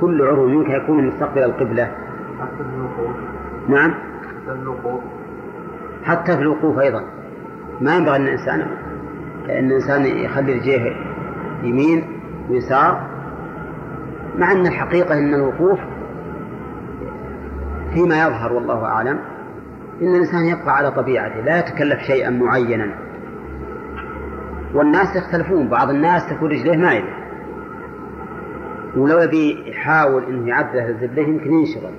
[0.00, 1.90] كل عضو منك يكون مستقبل القبلة.
[3.68, 3.94] نعم.
[6.04, 7.04] حتى في الوقوف أيضا.
[7.80, 8.60] ما ينبغي أن الإنسان
[9.50, 10.96] أن الإنسان يخلي رجليه
[11.62, 12.04] يمين
[12.50, 13.06] ويسار.
[14.38, 15.78] مع أن الحقيقة أن الوقوف
[17.94, 19.18] فيما يظهر والله أعلم.
[20.02, 21.40] إن الإنسان يبقى على طبيعته.
[21.40, 22.94] لا يتكلف شيئا معينا.
[24.74, 27.24] والناس يختلفون بعض الناس تكون رجليه مايلة
[28.96, 31.94] ولو يبي يحاول إنه يعدل الزبده يمكن ينشغل.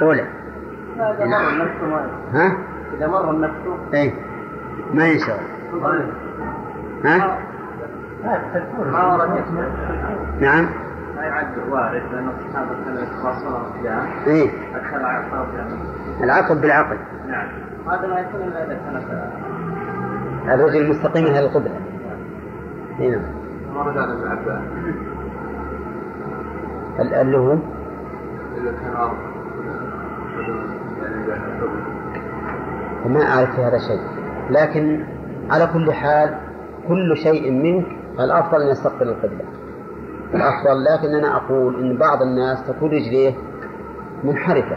[0.00, 0.26] قوله
[1.52, 2.56] النفس ها؟
[2.96, 3.54] إذا مر النفس.
[3.94, 4.12] إيه.
[4.94, 5.38] ما ينشغل.
[7.04, 7.38] ها؟
[8.92, 9.44] ما ورد
[10.40, 10.68] نعم.
[11.16, 13.62] ما يعد وارد لأن الصحابة كانوا يتواصلون
[14.26, 14.50] إيه.
[14.74, 15.46] عقاب
[16.22, 16.96] العقل بالعقل.
[17.28, 17.48] نعم.
[17.86, 19.04] هذا ما يكون إلا إذا كانت
[20.48, 21.80] الرجل مستقيما على القبلة
[22.98, 23.22] نعم.
[23.76, 24.62] ورد عن ابن عباس
[27.00, 27.56] ال- اللي هو؟
[33.06, 34.00] ما أعرف في هذا شيء.
[34.50, 35.04] لكن
[35.50, 36.38] على كل حال
[36.88, 37.86] كل شيء منك
[38.20, 39.44] الأفضل أن يستقبل القبلة
[40.34, 43.32] الأفضل لكن أنا أقول إن بعض الناس تكون رجليه
[44.24, 44.76] منحرفة.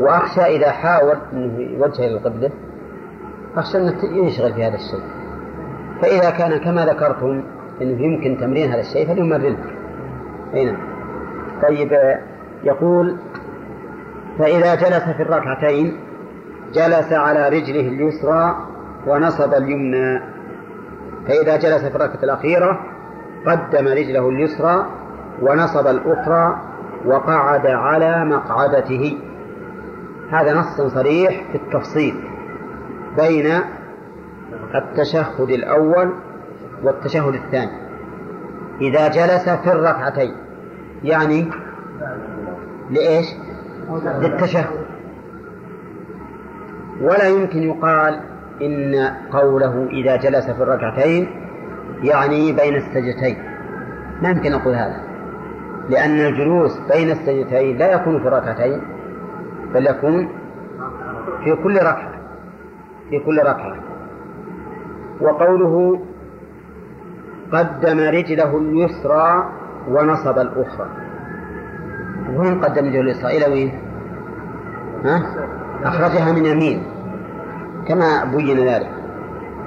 [0.00, 2.50] وأخشى إذا حاول أنه يوجه إلى القبلة
[3.56, 5.18] أخشى أنه ينشغل في هذا الشيء
[6.02, 7.42] فإذا كان كما ذكرتم
[7.82, 9.56] أنه يمكن تمرين هذا الشيء فليمرنه.
[10.54, 10.78] أي نعم.
[11.62, 12.18] طيب آه،
[12.64, 13.16] يقول
[14.38, 15.96] فإذا جلس في الركعتين
[16.72, 18.56] جلس على رجله اليسرى
[19.06, 20.20] ونصب اليمنى.
[21.28, 22.80] فإذا جلس في الركعة الأخيرة
[23.46, 24.86] قدم رجله اليسرى
[25.42, 26.56] ونصب الأخرى
[27.06, 29.18] وقعد على مقعدته.
[30.30, 32.27] هذا نص صريح في التفصيل.
[33.18, 33.60] بين
[34.74, 36.12] التشهد الأول
[36.82, 37.72] والتشهد الثاني.
[38.80, 40.34] إذا جلس في الركعتين
[41.04, 41.50] يعني
[42.90, 43.26] لإيش؟
[44.04, 44.66] للتشهد.
[47.00, 48.20] ولا يمكن يقال
[48.62, 51.28] إن قوله إذا جلس في الركعتين
[52.02, 53.36] يعني بين السجدتين.
[54.22, 55.00] ما يمكن أقول هذا
[55.88, 58.82] لأن الجلوس بين السجدتين لا يكون في الركعتين
[59.74, 60.28] بل يكون
[61.44, 62.17] في كل ركعة.
[63.10, 63.76] في كل ركعة.
[65.20, 66.00] وقوله
[67.52, 69.48] قدم رجله اليسرى
[69.88, 70.88] ونصب الأخرى.
[72.36, 73.78] وين قدم رجله اليسرى؟ إلى وين؟
[75.04, 75.22] ها؟
[75.84, 76.82] أخرجها من يمين
[77.88, 78.90] كما بين ذلك.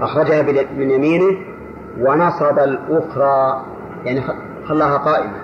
[0.01, 0.41] أخرجها
[0.77, 1.37] من يمينه
[1.99, 3.65] ونصب الأخرى.
[4.05, 4.21] يعني
[4.65, 5.37] خلاها قائمة.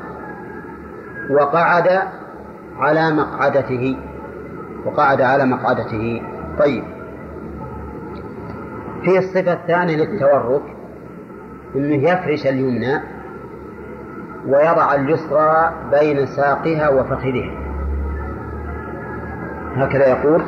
[1.32, 2.02] وقعد
[2.78, 3.98] على مقعدته.
[4.86, 6.22] وقعد على مقعدته.
[6.60, 6.97] طيب.
[9.04, 10.62] في الصفة الثانية للتورك
[11.76, 13.02] أنه يفرش اليمنى
[14.48, 17.52] ويضع اليسرى بين ساقها وفخذها.
[19.76, 20.42] هكذا يقول.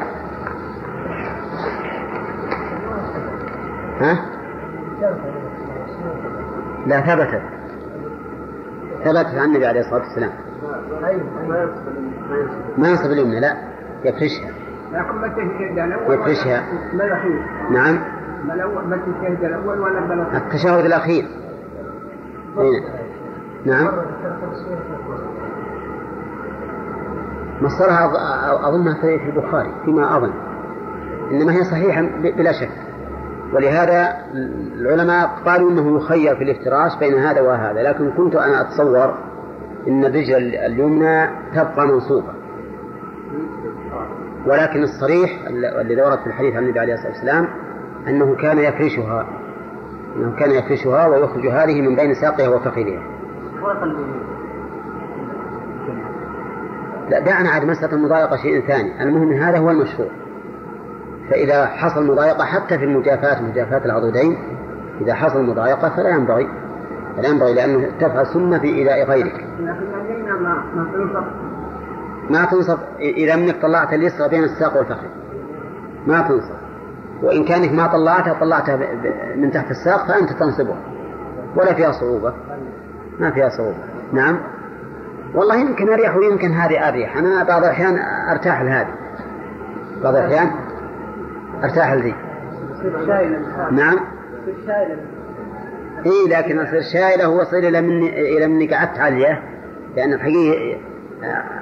[4.01, 4.25] ها؟
[6.87, 7.41] لا ثبتت.
[9.03, 10.31] ثبتت عن النبي عليه الصلاة والسلام.
[12.77, 13.57] ما ينصب اليمنى لا
[14.03, 14.59] يفرشها.
[16.13, 16.63] التشهد
[16.93, 17.45] الأول الأخير.
[17.71, 17.99] نعم.
[18.47, 21.25] ما الأول ولا التشهد الأخير.
[22.57, 22.81] هنا.
[23.65, 23.87] نعم.
[27.61, 30.31] مصدرها أظ- أظنها في في البخاري فيما أظن.
[31.31, 32.01] إنما هي صحيحة
[32.37, 32.69] بلا شك.
[33.53, 34.15] ولهذا
[34.75, 37.83] العلماء قالوا إنه يخير في الافتراش بين هذا وهذا.
[37.83, 39.13] لكن كنت أنا أتصور
[39.87, 42.33] إن الرجل اليمنى تبقى منصوبة.
[44.45, 45.29] ولكن الصريح
[45.81, 47.47] الذي ورد في الحديث عن النبي عليه الصلاة والسلام
[48.07, 49.27] أنه كان يفرشها
[50.15, 53.01] أنه كان يفرشها ويخرج هذه من بين ساقها وفخذها.
[57.09, 59.03] لا دعنا عاد مسألة المضايقة شيء ثاني.
[59.03, 60.09] المهم هذا هو المشروع.
[61.29, 64.37] فإذا حصل مضايقة حتى في المجافاة مجافاة العضدين
[65.01, 66.47] إذا حصل مضايقة فلا ينبغي
[67.17, 69.45] فلا ينبغي لأنه تفعل سنة في إيذاء غيرك.
[72.30, 75.07] ما تنصب إذا منك طلعت اليسرى بين الساق والفخذ.
[76.07, 76.59] ما تنصب
[77.23, 78.77] وإن كانك ما طلعتها طلعتها
[79.36, 80.77] من تحت الساق فأنت تنصبها.
[81.55, 82.34] ولا فيها صعوبة.
[83.19, 83.77] ما فيها صعوبة.
[84.13, 84.39] نعم.
[85.36, 87.17] والله يمكن أريح ويمكن هذه أريح.
[87.17, 87.99] أنا بعض الأحيان
[88.32, 88.93] أرتاح لهذه.
[90.03, 90.51] بعض الأحيان
[91.63, 92.15] أرتاح لذي.
[93.71, 93.99] نعم.
[96.05, 99.43] إي لكن اصير شايله هو يصير إلى مني إلى مني قعدت عليه
[99.95, 100.80] لأن الحقيقة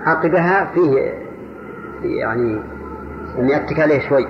[0.05, 1.13] عقبها فيه
[2.03, 2.61] يعني
[3.37, 4.27] اني اتك عليه شوي.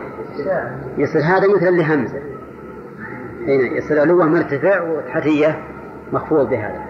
[0.98, 2.22] يصير هذا مثل اللي همزه
[3.48, 5.60] هنا يصير علوة مرتفع وتحتيه
[6.14, 6.82] مخفوض بهذا.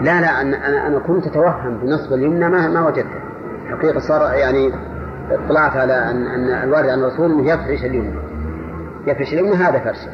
[0.00, 3.20] لا لا أنا أنا كنت أتوهم بنصب اليمنى ما ما وجدته.
[3.70, 4.72] حقيقة صار يعني
[5.30, 8.20] اطلعت على أن أن الوارد عن الرسول أنه يفرش اليمنى.
[9.06, 10.10] يفرش اليمنى هذا فرشه.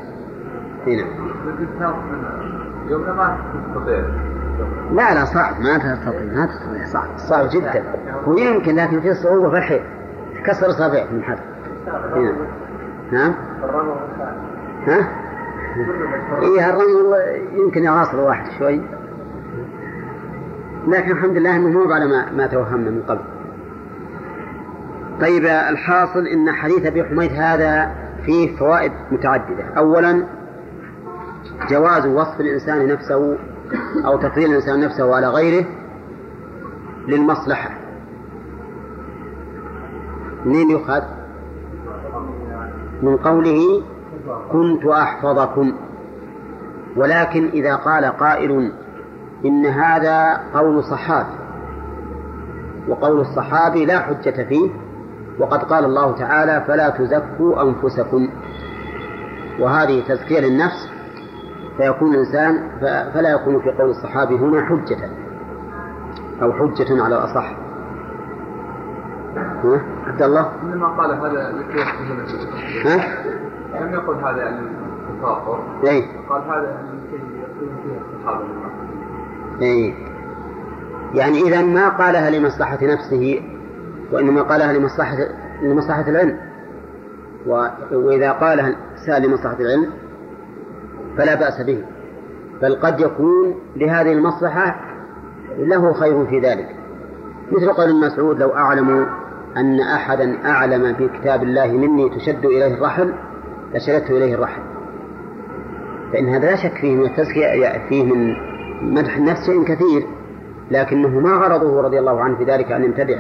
[0.87, 1.05] هنا.
[4.93, 5.61] لا لا صعب.
[5.61, 6.85] ما تستطيع ما تستطيع.
[6.85, 7.09] صعب.
[7.17, 7.85] صعب جدا.
[8.27, 9.83] ويمكن لكن في صعوبة في الحيل.
[10.47, 11.39] كسر اصابعك من حد
[11.87, 12.35] هنا
[13.13, 13.35] ها؟
[14.87, 15.09] ها؟
[16.43, 17.17] إيه الرمل
[17.53, 18.81] يمكن يعاصر واحد شوي.
[20.89, 23.25] لكن الحمد لله إنه مو على ما, ما توهمنا من قبل.
[25.21, 27.91] طيب الحاصل إن حديث أبي حميد هذا
[28.25, 29.65] فيه فوائد متعددة.
[29.77, 30.25] اولا
[31.71, 33.37] جواز وصف الإنسان نفسه
[34.07, 35.65] أو تفضيل الإنسان نفسه على غيره
[37.09, 37.71] للمصلحة.
[40.45, 41.03] منين يؤخذ؟
[43.03, 43.83] من قوله
[44.53, 45.73] كنت أحفظكم
[46.97, 48.73] ولكن إذا قال قائل
[49.45, 51.35] إن هذا قول صحابي
[52.89, 54.71] وقول الصحابي لا حجة فيه
[55.39, 58.29] وقد قال الله تعالى فلا تزكوا أنفسكم
[59.61, 60.94] وهذه تزكية للنفس
[61.77, 62.71] فيكون الإنسان
[63.15, 65.11] فلا يكون في قول الصحابي هنا حجة
[66.43, 67.53] أو حجة على الأصح.
[69.37, 71.83] ها؟ عبد الله؟ إنما قال هذا لكي
[72.89, 73.25] ها؟
[73.81, 74.59] لم يقل هذا يعني
[75.11, 75.59] التفاخر.
[75.85, 78.45] اي قال هذا يعني لكي يكون فيه الصحابة.
[79.63, 79.95] اي
[81.15, 83.43] يعني إذا ما قالها لمصلحة نفسه
[84.13, 85.17] وإنما قالها لمصلحة
[85.63, 86.39] لمصلحة العلم.
[87.93, 88.75] وإذا قالها
[89.07, 89.91] سأل لمصلحة العلم
[91.17, 91.85] فلا بأس به.
[92.63, 94.81] بل قد يكون لهذه المصلحة
[95.59, 96.69] له خير في ذلك.
[97.53, 99.07] مثل قول ابن مسعود لو أعلم
[99.57, 103.13] أن أحدا أعلم في كتاب الله مني تشد إليه الرحل
[103.75, 104.63] لشددت إليه الرحل
[106.13, 108.37] فإن هذا لا شك فيه من التزكية فيه من
[108.95, 110.07] مدح النفس شيء كثير.
[110.71, 113.19] لكنه ما غرضه رضي الله عنه في ذلك أن يمتدح.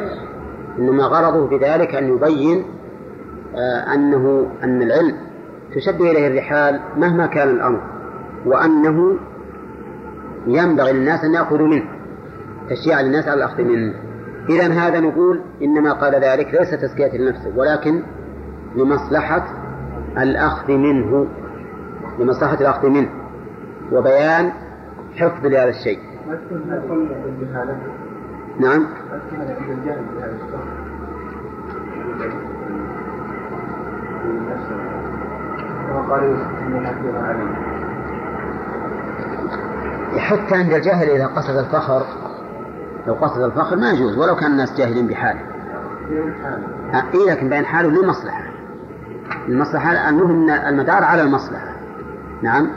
[0.78, 2.64] إنما غرضه بذلك أن يبين
[3.56, 5.16] آه، أنه أن العلم
[5.74, 7.80] تشد إليه الرحال مهما كان الأمر
[8.46, 9.16] وأنه
[10.46, 11.84] ينبغي للناس أن يأخذوا منه
[12.70, 13.94] تشجيع للناس على الأخذ منه.
[14.48, 18.02] إذا هذا نقول إنما قال ذلك ليس تزكية لنفسه ولكن
[18.76, 19.46] لمصلحة
[20.18, 21.26] الأخذ منه
[22.18, 23.08] لمصلحة الأخذ منه
[23.92, 24.52] وبيان
[25.16, 25.98] حفظ لهذا الشيء.
[28.60, 28.86] نعم.
[40.18, 42.02] حتى عند الجاهل إذا قصد الفخر.
[43.06, 45.40] لو قصد الفخر ما يجوز ولو كان الناس جاهلين بحاله.
[47.14, 48.44] إيه لكن بين حاله لمصلحة
[49.48, 51.74] المصلحة المهم المدار على المصلحة.
[52.42, 52.68] نعم؟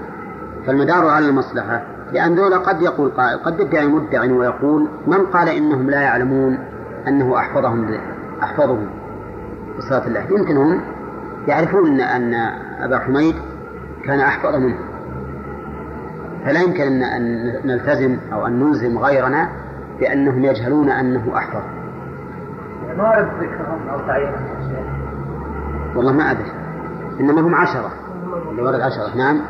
[0.68, 1.82] فالمدار على المصلحة
[2.14, 6.60] لأن ذولا قد يقول قائل قد يدعي مدع ويقول من قال إنهم لا يعلمون
[7.08, 7.98] أنه أحفظهم
[8.44, 8.90] أحفظهم
[9.78, 10.26] بصلاة الله.
[10.32, 10.82] يمكن هم
[11.48, 12.34] يعرفون أن
[12.80, 13.36] أبا حميد
[14.06, 14.78] كان أحفظ منه.
[16.46, 19.50] فلا يمكن أن نلتزم أو أن نلزم غيرنا
[20.00, 21.62] بأنهم يجهلون أنه أحفظ.
[22.98, 24.48] ما ورد ذكرهم أو تعيينهم
[25.96, 26.52] والله ما أدري.
[27.20, 27.92] إنما هم عشرة.
[28.52, 29.18] اللي ورد عشرة.
[29.18, 29.42] نعم.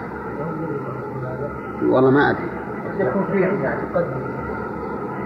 [1.82, 2.49] والله ما أدري.
[2.99, 3.78] يعني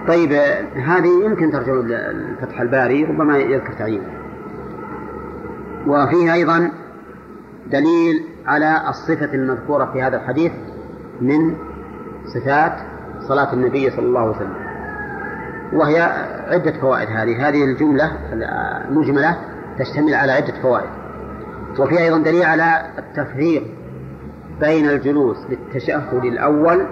[0.08, 0.32] طيب
[0.76, 4.02] هذه يمكن ترجع لفتح الباري ربما يذكر تعيين.
[5.86, 6.70] وفيه أيضا
[7.66, 10.52] دليل على الصفة المذكورة في هذا الحديث
[11.20, 11.56] من
[12.34, 12.72] صفات
[13.28, 14.54] صلاة النبي صلى الله عليه وسلم.
[15.72, 16.00] وهي
[16.48, 17.48] عدة فوائد هذه.
[17.48, 18.12] هذه الجملة
[18.88, 19.36] المجملة
[19.78, 20.90] تشتمل على عدة فوائد.
[21.78, 23.62] وفي أيضا دليل على التفريق
[24.60, 26.86] بين الجلوس للتشهد الأول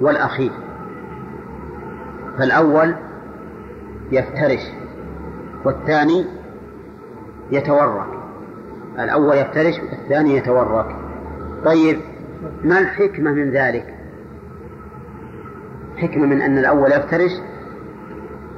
[0.00, 0.52] والأخير.
[2.38, 2.94] فالأول
[4.12, 4.60] يفترش
[5.64, 6.24] والثاني
[7.50, 8.21] يتورك.
[8.98, 10.96] الأول يفترش والثاني يتورك
[11.64, 12.00] طيب
[12.64, 13.94] ما الحكمة من ذلك؟
[15.96, 17.30] حكمة من أن الأول يفترش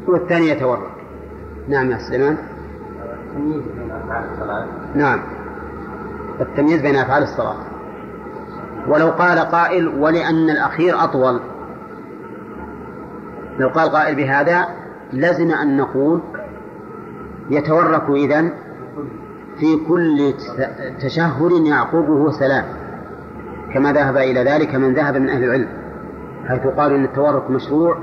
[0.06, 0.90] والثاني يتورك
[1.68, 2.36] نعم يا سليمان.
[3.36, 5.20] التمييز بين أفعال الصلاة نعم.
[6.40, 7.56] التمييز بين أفعال الصلاة.
[8.88, 11.40] ولو قال قائل ولأن الأخير أطول.
[13.58, 14.68] لو قال قائل بهذا
[15.12, 16.20] لزم أن نقول
[17.50, 18.50] يتورك إذن
[19.60, 20.34] في كل
[21.00, 22.64] تشهد يعقبه سلام
[23.74, 25.68] كما ذهب إلى ذلك من ذهب من أهل العلم
[26.46, 27.98] حيث قالوا أن التورك مشروع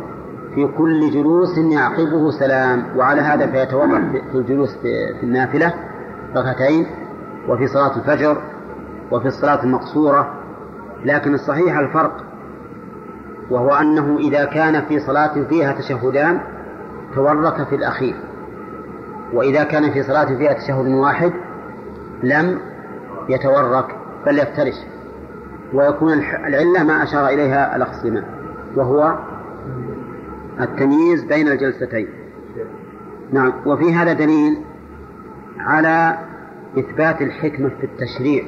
[0.55, 4.77] في كل جلوس يعقبه سلام وعلى هذا فيتورك في الجلوس
[5.19, 5.73] في النافلة
[6.35, 6.85] ركعتين
[7.49, 8.41] وفي صلاة الفجر
[9.11, 10.33] وفي الصلاة المقصورة
[11.05, 12.23] لكن الصحيح الفرق
[13.49, 16.39] وهو أنه إذا كان في صلاة فيها تشهدان
[17.15, 18.15] تورك في الأخير.
[19.33, 21.33] وإذا كان في صلاة فيها تشهد واحد
[22.23, 22.59] لم
[23.29, 23.95] يتورك
[24.25, 24.75] بل يفترش.
[25.73, 26.13] ويكون
[26.47, 28.23] العلة ما أشار إليها الأخ سليمان
[28.75, 29.15] وهو
[30.59, 32.07] التمييز بين الجلستين.
[33.33, 33.53] نعم.
[33.65, 34.57] وفي هذا دليل
[35.59, 36.17] على
[36.77, 38.43] إثبات الحكمة في التشريع.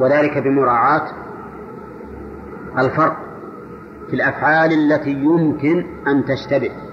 [0.00, 1.08] وذلك بمراعاة
[2.78, 3.16] الفرق
[4.08, 6.85] في الأفعال التي يمكن أن تشتبه.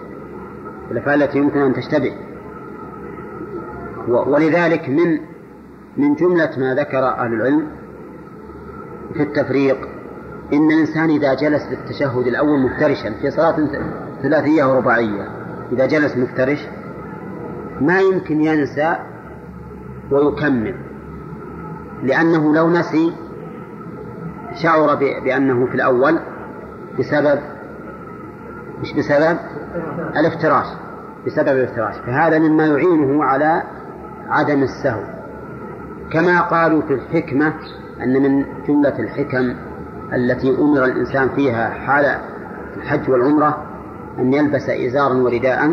[0.93, 2.13] الأفعال التي يمكن أن تشتبه.
[4.07, 5.19] ولذلك من
[5.97, 7.67] من جملة ما ذكر أهل العلم
[9.13, 9.77] في التفريق
[10.53, 13.55] إن الإنسان إذا جلس للتشهد الأول مفترشا في صلاة
[14.21, 15.27] ثلاثية ورباعية
[15.71, 16.67] إذا جلس مفترش
[17.81, 18.95] ما يمكن ينسى
[20.11, 20.75] ويكمل
[22.03, 23.13] لأنه لو نسي
[24.55, 26.19] شعر بأنه في الأول
[26.99, 27.39] بسبب
[28.81, 29.37] مش بسبب؟
[30.15, 30.67] الافتراش.
[31.25, 33.63] بسبب الافتراش فهذا مما يعينه على
[34.29, 35.03] عدم السهو.
[36.11, 37.53] كما قالوا في الحكمة
[38.03, 39.55] أن من جملة الحكم
[40.13, 42.17] التي أمر الإنسان فيها حال
[42.77, 43.57] الحج والعمرة
[44.19, 45.65] أن يلبس إزارا ورداء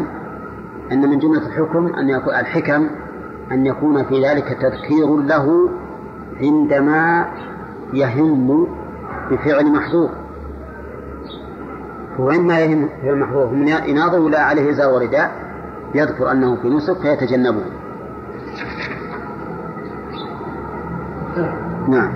[0.92, 2.86] أن من جملة الحكم أن يكون الحكم
[3.52, 5.70] أن يكون في ذلك تذكير له
[6.40, 7.26] عندما
[7.92, 8.66] يهم
[9.30, 10.10] بفعل محظور
[12.28, 15.30] عندما يهم بفعل محظور من يناظر ولا عليه إزار ورداء
[15.94, 17.64] يذكر أنه في نسك فيتجنبه
[21.88, 22.12] نعم.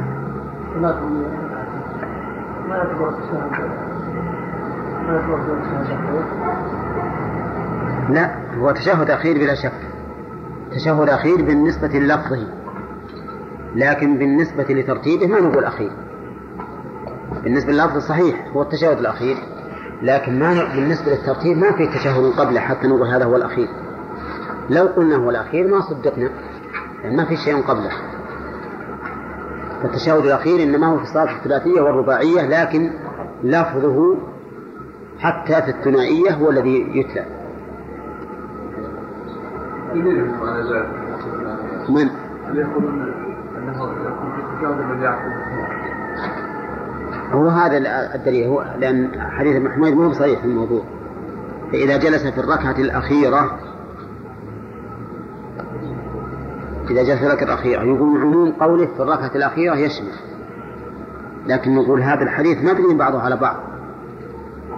[8.10, 9.72] لا هو تشهد أخير بلا شك.
[10.72, 12.46] تشهد أخير بالنسبة للفظه.
[13.74, 15.90] لكن بالنسبة لترتيبه ما نقول أخير.
[17.44, 19.36] بالنسبة لللفظ صحيح هو التشهد الأخير.
[20.04, 23.68] لكن ما بالنسبة للترتيب ما في تشهد قبله حتى نقول هذا هو الأخير.
[24.70, 26.30] لو قلنا هو الأخير ما صدقنا
[27.02, 27.90] يعني ما في شيء قبله.
[29.82, 32.90] فالتشهد الأخير إنما هو في الصلاة الثلاثية والرباعية لكن
[33.44, 34.16] لفظه
[35.18, 37.24] حتى في الثنائية هو الذي يتلى.
[41.88, 42.08] من؟
[42.54, 43.12] يقولون
[43.56, 43.84] انه
[47.34, 47.78] هو هذا
[48.14, 50.82] الدليل هو لأن حديث ابن حميد مو صحيح في الموضوع.
[51.72, 53.58] فإذا جلس في الركعة الأخيرة
[56.90, 60.12] إذا جلس في الركعة الأخيرة يقول عموم قوله في الركعة الأخيرة يشمل
[61.46, 63.56] لكن نقول هذا الحديث مبني بعضه على بعض.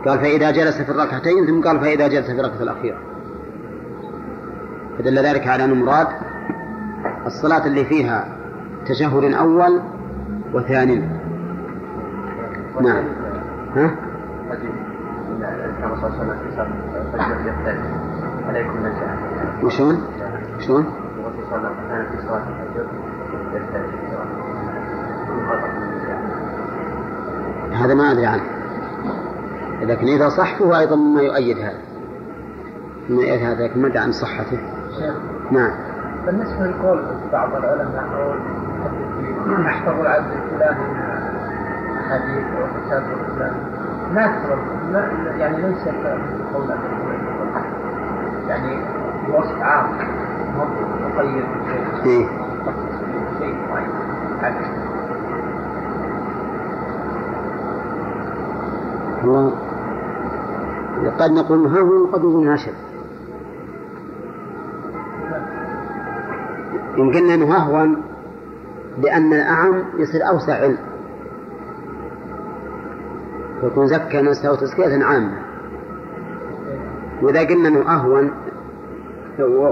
[0.06, 2.98] قال فإذا جلس في الركعتين ثم قال فإذا جلس في الركعة الأخيرة.
[4.98, 6.06] فدل ذلك على أن المراد
[7.26, 8.28] الصلاة اللي فيها
[8.86, 9.80] تشهد أول
[10.54, 11.15] وثاني.
[12.80, 13.04] نعم
[13.76, 13.90] ها؟
[15.80, 17.96] كما صلى الله عليه وسلم
[18.48, 18.78] عليكم
[19.62, 20.04] وشون؟
[20.58, 20.86] شلون؟
[21.26, 22.86] الرسول صلى الله عليه وسلم كان في صلاة الفجر
[27.72, 28.42] هذا ما أدري عنه
[29.82, 31.80] لكن إذا صح فهو أيضا مما يؤيد هذا
[33.10, 34.58] مما يؤيد هذا لكن ما أدري عن صحته
[35.50, 35.70] نعم
[36.26, 38.34] بالنسبة لقول بعض العلماء أو
[39.64, 40.95] يحفظ العبد الفلاني
[42.10, 43.54] حديث أو كتاب الإسلام.
[44.14, 44.58] لا تفرض
[44.92, 45.00] لا
[45.36, 45.88] يعني ليس
[46.54, 46.70] قول
[48.48, 48.78] يعني
[49.32, 49.86] وصف عام.
[51.16, 51.44] مقيد
[52.06, 52.26] إيه؟
[53.38, 53.90] شيء معين.
[59.24, 59.52] والله
[61.18, 62.74] قد نقول ها هو قد يكون ناشد
[66.96, 68.02] يمكن أنه أهون
[69.02, 70.78] لأن الأعم يصير أوسع علم.
[73.62, 75.38] يكون زكى نفسه تزكية عامة.
[77.22, 78.30] وإذا قلنا أنه أهون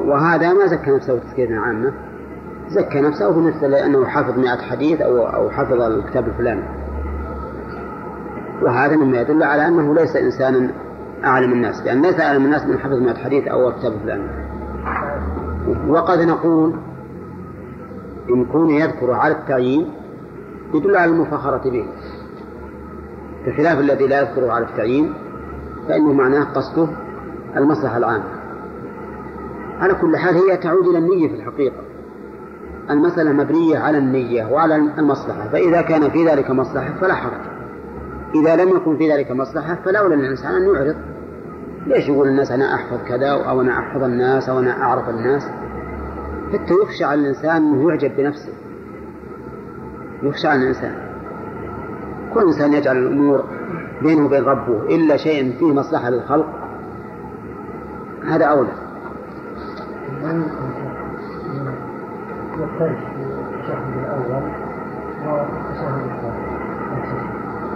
[0.06, 1.92] وهذا ما زكى نفسه تزكية عامة
[2.68, 6.62] زكى نفسه بالنسبة لأنه حفظ مئة حديث أو أو حفظ الكتاب الفلاني.
[8.62, 10.70] وهذا مما يدل على أنه ليس إنسانا
[11.24, 14.28] أعلم الناس لأن ليس أعلم الناس من حفظ مئة حديث أو الكتاب الفلاني.
[15.88, 16.74] وقد نقول
[18.30, 19.92] إن كون يذكر على التعيين
[20.74, 21.86] يدل على المفاخرة به.
[23.46, 25.14] بخلاف الذي لا يذكره على التعيين
[25.88, 26.88] فإنه معناه قصده
[27.56, 28.24] المصلحة العامة.
[29.80, 31.76] على كل حال هي تعود إلى النية في الحقيقة.
[32.90, 37.40] المسألة مبنية على النية وعلى المصلحة فإذا كان في ذلك مصلحة فلا حرج.
[38.34, 40.96] إذا لم يكن في ذلك مصلحة فلولا للإنسان أن يعرض.
[41.86, 45.46] ليش يقول الناس أنا أحفظ كذا أو أنا أحفظ الناس أو أنا أعرف الناس؟
[46.52, 48.52] حتى يخشى على الإنسان أنه يعجب بنفسه.
[50.22, 51.03] يخشى على الإنسان.
[52.34, 53.44] كل إنسان يجعل الأمور
[54.02, 56.46] بينه وبين ربه إلا شيء فيه مصلحة للخلق
[58.26, 58.68] هذا أولى.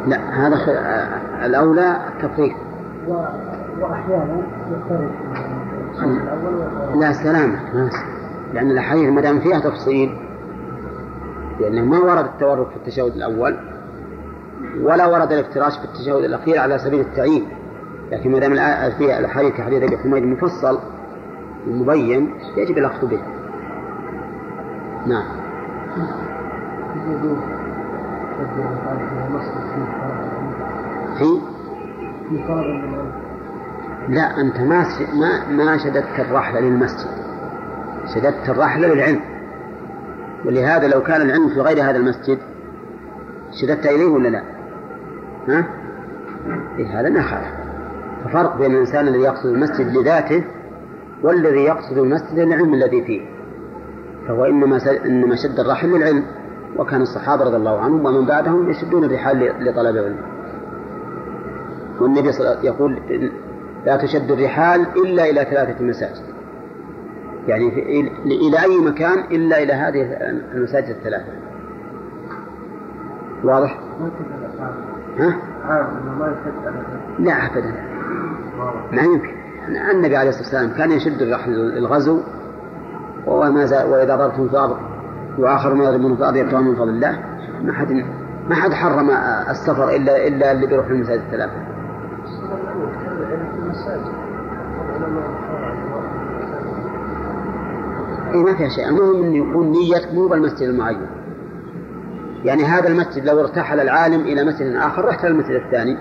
[0.07, 0.57] لا هذا
[1.47, 2.57] الأولى التفريق.
[3.81, 4.43] وأحيانا
[6.95, 7.91] لا سلامة.
[8.55, 10.17] لأن الأحاديث ما دام فيها تفصيل
[11.61, 13.57] لأنه ما ورد التورك في التشهد الأول.
[14.83, 17.49] ولا ورد الافتراش في التشهد الأخير على سبيل التعيين.
[18.13, 18.55] لكن ما دام
[18.99, 20.79] فيها الأحاديث كحديث أبي حميد مفصل
[21.69, 23.21] ومبين يجب الأخذ به.
[25.07, 25.25] نعم.
[31.19, 31.41] في
[34.09, 37.11] لا أنت ما ما ما شددت الرحلة للمسجد.
[38.15, 39.21] شددت الرحلة للعلم.
[40.45, 42.39] ولهذا لو كان العلم في غير هذا المسجد
[43.53, 44.58] شددت إليه ولا لا؟
[45.51, 45.67] ها؟
[46.79, 47.49] إيه هذا ما خالف.
[48.25, 50.45] ففرق بين الإنسان الذي يقصد المسجد لذاته
[51.23, 53.21] والذي يقصد المسجد للعلم الذي فيه.
[54.29, 56.25] فهو إنما إنما شد الرحل للعلم
[56.77, 60.19] وكان الصحابة رضي الله عنهم ومن بعدهم يشدون الرحال لطلب العلم.
[62.01, 62.99] والنبي صلى الله عليه وسلم يقول
[63.87, 66.25] لا تشد الرحال إلا إلى ثلاثة مساجد.
[67.49, 67.69] يعني
[68.25, 70.03] إلى أي مكان إلا إلى هذه
[70.55, 71.33] المساجد الثلاثة.
[73.45, 73.79] واضح؟
[75.19, 75.37] ها؟
[77.19, 77.75] لا أبدا.
[78.93, 79.39] ما يمكن.
[79.91, 82.21] النبي عليه الصلاة والسلام كان يشد الرحل للغزو
[83.27, 84.77] وما زال وإذا ضربتم في الأرض
[85.39, 87.19] وآخر ما يضربون في الأرض يبتغون من فضل الله
[87.65, 88.05] ما حد
[88.49, 89.11] ما حد حرم
[89.51, 91.53] السفر إلا إلا اللي بيروح المساجد الثلاثة.
[98.35, 98.89] إيه ما فيها شيء.
[98.89, 101.07] المهم أن يكون نيتك مو بالمسجد المعين.
[102.45, 105.97] يعني هذا المسجد لو ارتحل العالم إلى مسجد آخر رحت للمسجد الثاني.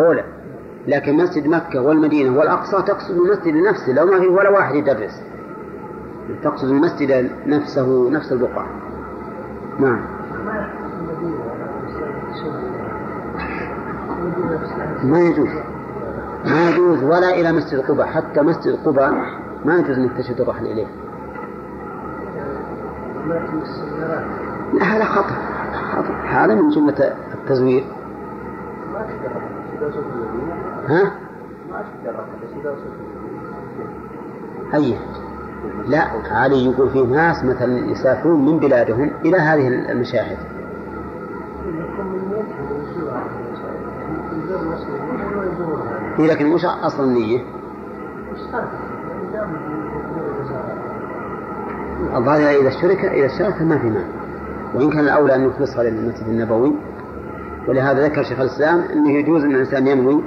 [0.00, 0.24] أولى.
[0.86, 5.22] لكن مسجد مكة والمدينة والأقصى تقصد المسجد نفسه لو ما في ولا واحد يدرس.
[6.42, 8.66] تقصد المسجد نفسه نفس البقعة.
[9.78, 10.04] نعم.
[15.02, 15.48] ما يجوز.
[16.44, 18.06] ما يجوز ولا إلى مسجد قباء.
[18.06, 19.12] حتى مسجد قباء
[19.64, 20.86] ما يجوز أنك تشد الرحل إليه.
[24.72, 25.36] لا هذا خطأ
[26.28, 27.84] هذا من جملة التزوير.
[30.88, 31.12] ها؟
[34.74, 34.96] أي
[35.86, 40.38] لا علي يقول في ناس مثلا يسافرون من بلادهم إلى هذه المشاهد.
[46.18, 47.40] إيه لكن مش أصل النية
[52.16, 54.21] الظاهر إذا اشترك إذا اشترك ما في مانع.
[54.74, 56.72] وإن كان الأولى أن يخلصها للمسجد النبوي.
[57.68, 60.22] ولهذا ذكر شيخ الإسلام أنه يجوز أن الإنسان ينوي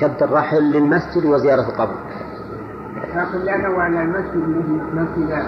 [0.00, 1.94] شد الرحل للمسجد وزيارة القبر.
[3.14, 4.48] لكن لأنه على المسجد
[4.94, 5.42] مسجد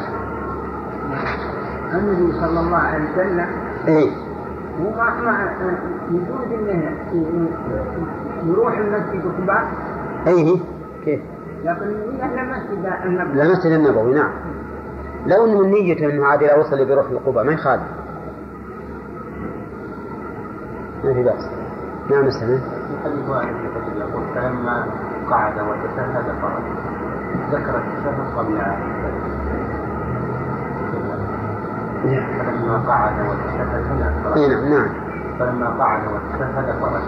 [1.95, 3.47] النبي صلى الله عليه وسلم.
[3.89, 4.11] إيه.
[4.81, 4.91] هو
[5.25, 5.51] ما
[6.11, 7.49] يجوز إنه
[8.47, 9.69] يروح المسجد قباء
[10.27, 10.59] أيه.
[11.05, 11.21] كيف؟
[11.65, 13.43] لكن المسجد النبوي.
[13.43, 14.31] المسجد النبوي نعم.
[15.27, 17.83] لو إنه من نيته إنه عاد إلى وصل بيروح القبة ما يخالف.
[21.05, 21.49] ما في بأس.
[22.11, 23.55] نعم السنة في حديث واحد
[23.99, 24.87] يقول فلما
[25.31, 26.63] قعد وتشهد فرج
[27.53, 28.59] ذكر التشهد قبل.
[32.39, 34.89] فلما قعد وتشهد نعم نعم.
[35.39, 37.03] فلما قعد وتشهد فرج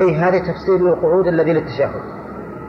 [0.00, 2.02] اي هذا تفسير للقعود الذي للتشهد.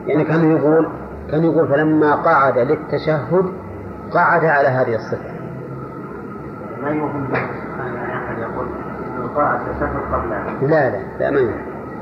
[0.07, 0.89] يعني كان يقول
[1.31, 3.45] كان يقول فلما قعد للتشهد
[4.11, 5.31] قعد على هذه الصفة.
[6.81, 7.27] ما يوهم
[9.41, 11.51] التشهد لا لا لا ما لا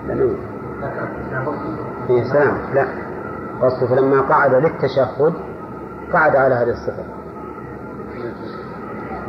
[0.08, 0.36] ما التشهد
[2.10, 2.86] إيه سلام لا.
[3.62, 5.34] قصده فلما قعد للتشهد
[6.14, 7.04] قعد على هذه الصفة.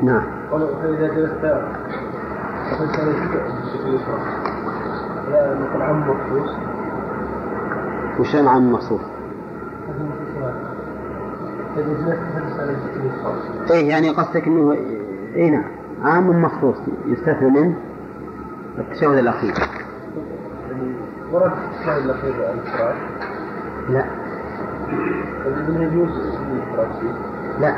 [0.03, 0.23] نعم.
[0.51, 1.45] فإذا جلست
[2.73, 2.99] وقلت
[5.31, 6.51] لا نقول عم مخصوص
[8.21, 8.37] وش
[12.75, 13.35] بشكل يسرى
[13.71, 14.73] إيه يعني قصدك إنه
[15.37, 15.65] اي نعم.
[16.03, 16.77] عام مخصوص
[17.07, 17.75] يستثنى منه.
[18.81, 19.55] التشهد الأخير.
[20.71, 20.93] يعني
[21.33, 22.95] ورد الشاهد الأخير الافتراض
[23.89, 24.05] لا.
[25.81, 26.09] يجوز
[27.61, 27.75] لا.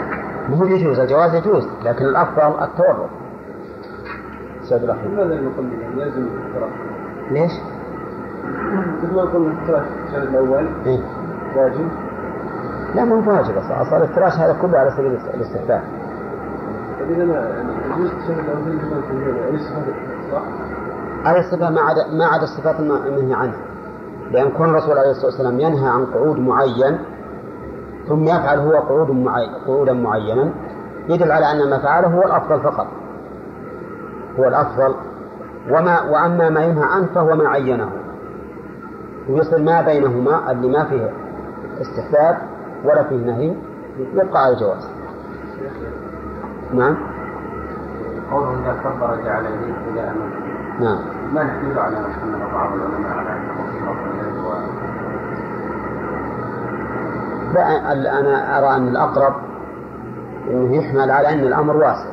[0.49, 3.11] ما هو يجوز الجواز يجوز لكن الأفضل التورط.
[4.57, 5.11] التشهد الأخير.
[5.11, 5.67] لماذا نقول
[5.97, 6.71] لازم الافتراض؟
[7.31, 7.53] ليش؟
[9.03, 11.01] مثل ما قلنا الشهر الأول إيه؟
[11.57, 11.89] واجب.
[12.95, 13.83] لا ما هو واجب أصلا.
[13.83, 15.83] أصلا الافتراش هذا كله على سبيل الاستحباب.
[16.99, 19.01] فإذا ما يعني يجوز الشهر الأول لما
[19.51, 19.93] في صفة
[20.33, 20.43] صح؟
[21.25, 23.61] على الصفة ما عدا ما عدا الصفات الم- المنهي عنها.
[24.31, 26.99] لأن كون الرسول عليه الصلاة والسلام ينهى عن قعود معين
[28.09, 30.51] ثم يفعل هو قعود معين قعودا معينا
[31.09, 32.87] يدل على أن ما فعله هو الأفضل فقط.
[34.39, 34.95] هو الأفضل.
[35.71, 37.91] وما وأما ما ينهى عنه فهو ما عينه.
[39.29, 41.11] ويصل ما بينهما اللي ما فيه
[41.81, 42.39] استحباب
[42.85, 43.55] ولا فيه نهي
[44.15, 44.89] يبقى على الجواز.
[46.75, 46.97] نعم.
[48.33, 50.50] قوله إذا كبر جعل يديه إلى أمامه.
[50.81, 50.99] نعم.
[51.35, 53.61] ما نحمل على أن بعض العلماء على أنه
[58.21, 59.35] أنا أرى أن الأقرب
[60.51, 62.11] أنه يحمل على أن الأمر واسع.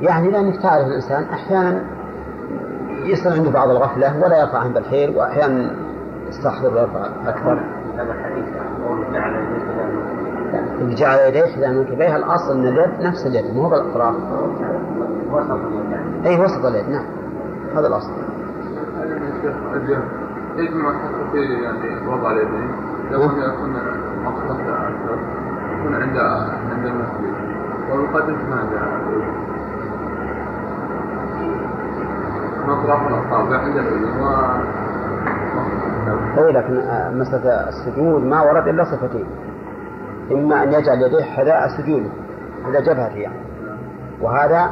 [0.00, 1.82] يعني لأنك تعرف الإنسان أحيانا
[3.04, 5.70] يصير عنده بعض الغفلة ولا يرفع عند الحيل وأحيانا
[6.28, 7.60] يستحضر ويرفع أكثر
[10.80, 14.14] جعل يديه إلى منكبيه الأصل أن اليد نفس اليد مو بالأطراف.
[15.32, 16.26] وسط اليد.
[16.26, 17.04] أي وسط اليد نعم.
[17.74, 18.12] هذا الأصل.
[20.56, 22.70] يجمع حتى في يعني وضع اليدين
[23.10, 23.76] ان يكون
[24.24, 25.18] مصلحة أكثر
[25.78, 26.18] يكون عند
[26.70, 27.34] عند المسجد
[27.90, 28.80] والمقدس ما عنده
[32.66, 34.26] مطرح الاصابع عند الاذن و
[36.38, 39.26] أي لكن آه، مسألة السجود ما ورد إلا صفتين.
[40.32, 42.10] إما أن يجعل يديه حذاء سجوده
[42.64, 43.40] حذاء جبهته يعني.
[44.20, 44.70] وهذا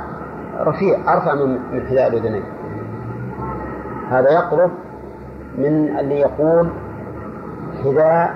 [0.60, 2.44] رفيع أرفع من من حذاء الأذنين
[4.14, 4.70] هذا يقرب
[5.58, 6.68] من اللي يقول
[7.84, 8.34] حذاء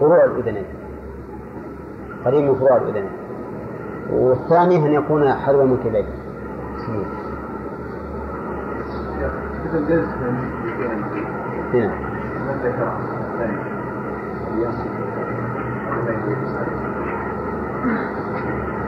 [0.00, 0.64] فروع الأذنين.
[2.24, 3.10] قريب من فروع الأذنين.
[4.12, 5.28] والثاني أن يكون
[6.86, 7.06] سجود
[9.66, 10.08] إذا جلست
[11.74, 11.92] هنا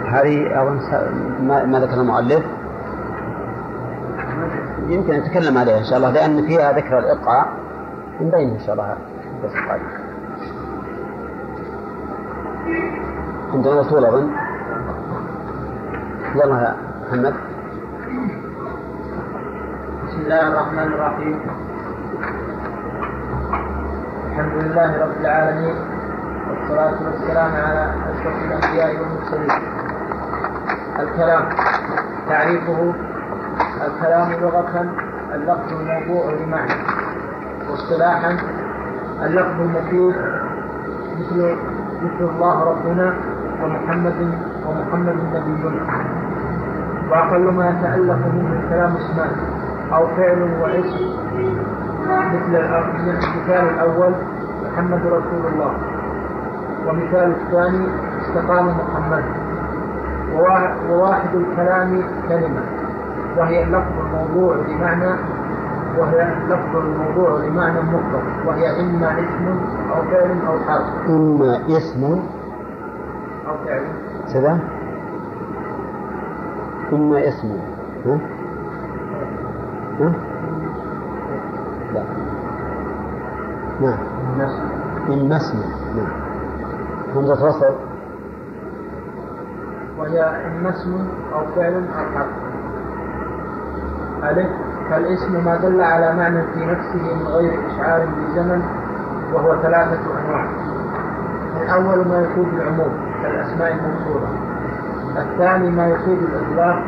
[0.06, 0.80] هذه أظن
[1.70, 2.44] ما ذكر المؤلف؟
[4.90, 7.48] يمكن نتكلم عليها إن شاء الله لأن فيها ذكر الإقعاء
[8.20, 8.96] نبين إن شاء الله.
[9.44, 9.82] بس القادم
[13.52, 14.30] عندنا طول أظن؟
[16.34, 16.76] يلا يا
[17.06, 17.34] محمد.
[20.06, 21.40] بسم الله الرحمن الرحيم.
[24.30, 25.74] الحمد لله رب العالمين
[26.48, 29.62] والصلاة والسلام على أشرف الأنبياء والمرسلين.
[31.00, 31.48] الكلام
[32.28, 32.94] تعريفه
[33.86, 34.86] الكلام لغة
[35.34, 36.72] اللفظ الموضوع لمعنى.
[37.70, 38.36] واصطلاحا
[39.22, 40.14] اللفظ المفيد
[41.18, 41.56] مثل
[42.02, 43.14] مثل الله ربنا
[43.62, 44.34] ومحمد
[44.66, 45.86] ومحمد نبينا.
[47.10, 49.30] وأقل ما يتألف منه الكلام اسمان
[49.92, 51.10] أو فعل واسم
[52.08, 54.12] مثل المثال الأول
[54.72, 55.72] محمد رسول الله.
[56.86, 57.86] ومثال الثاني
[58.22, 59.24] استقام محمد.
[60.34, 62.79] ووا- وواحد الكلام كلمة.
[63.38, 65.14] وهي اللفظ الموضوع لمعنى
[65.98, 68.22] وهي اللفظ الموضوع لمعنى مطلق.
[68.46, 71.10] وهي إما اسم أو فعل أو حرف.
[71.10, 72.04] إما اسم.
[73.48, 73.82] أو فعل.
[74.34, 74.58] كذا.
[76.92, 77.56] إما اسم.
[78.06, 78.18] ها؟
[80.00, 80.12] ها؟
[81.94, 82.02] لا.
[83.80, 83.98] نعم.
[85.08, 85.58] إما اسم.
[85.96, 86.12] نعم.
[87.16, 87.74] همزة وصل
[89.98, 92.39] وهي إما اسم أو فعل أو حرف.
[94.24, 94.48] ألف
[94.90, 98.62] فالاسم ما دل على معنى في نفسه من غير إشعار بزمن
[99.32, 100.46] وهو ثلاثة أنواع.
[101.62, 102.92] الأول ما يفيد العموم
[103.22, 104.28] كالأسماء الموصولة.
[105.16, 106.82] الثاني ما يفيد الإطلاق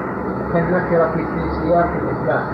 [0.53, 1.25] كالنكرة في
[1.63, 2.45] سياق الإثبات.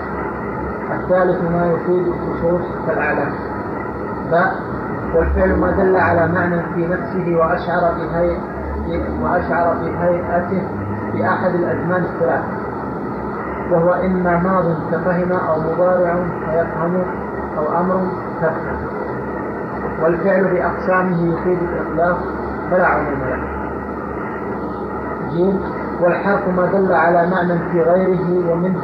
[0.91, 3.31] الثالث ما يفيد الخصوص كالأعلام
[4.31, 4.55] باء
[5.15, 8.39] والفعل ما دل على معنى في نفسه وأشعر بهيئة
[9.23, 10.67] وأشعر بهيئته
[11.11, 12.58] في أحد الأزمان الثلاثة
[13.71, 16.15] وهو إما ماض كفهم أو مضارع
[16.45, 17.03] فيفهم
[17.57, 18.07] أو أمر
[18.41, 18.77] تفهم
[20.03, 22.19] والفعل بأقسامه يفيد الإطلاق
[22.71, 23.39] فلا عموم له.
[25.31, 25.59] جيم.
[26.01, 28.83] والحرف ما دل على معنى في غيره ومنه.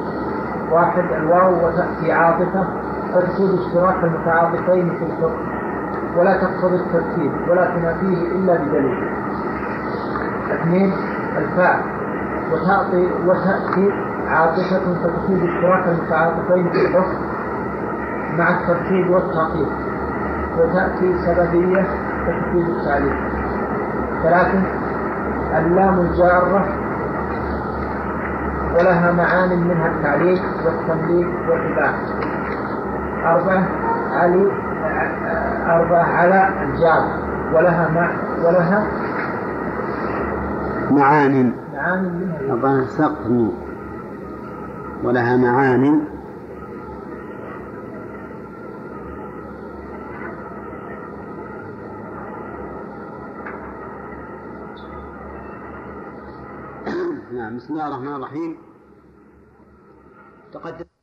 [0.72, 2.68] واحد الواو وتأتي عاطفة
[3.14, 5.40] فتفيد اشتراك المتعاطفين في الفرق.
[6.18, 9.10] ولا تقتضي الترتيب ولا تنافيه إلا بدليل.
[10.54, 10.94] اثنين
[11.38, 11.80] الفاء
[12.52, 17.18] وتأتي وتأتي عاطفة فتفيد اشتراك المتعاطفين في الحكم
[18.38, 19.68] مع الترتيب والتعقيد
[20.58, 21.82] وتأتي سببية
[22.26, 23.14] فتفيد التعليل
[24.24, 24.62] ثلاثة
[25.58, 26.66] اللام الجارة
[28.76, 31.98] ولها معان منها التعليق والتمليك والإباحة.
[33.26, 33.64] أربعة
[34.14, 34.52] علي
[35.68, 37.04] أربعة على الجار
[37.54, 38.10] ولها مع
[38.44, 38.88] ولها
[40.92, 41.54] معان.
[41.76, 42.54] معان منها.
[42.54, 43.28] الظاهر سقط
[45.06, 46.08] ولها معان.
[57.34, 58.58] نعم بسم الله الرحمن الرحيم.
[60.54, 60.95] تقدم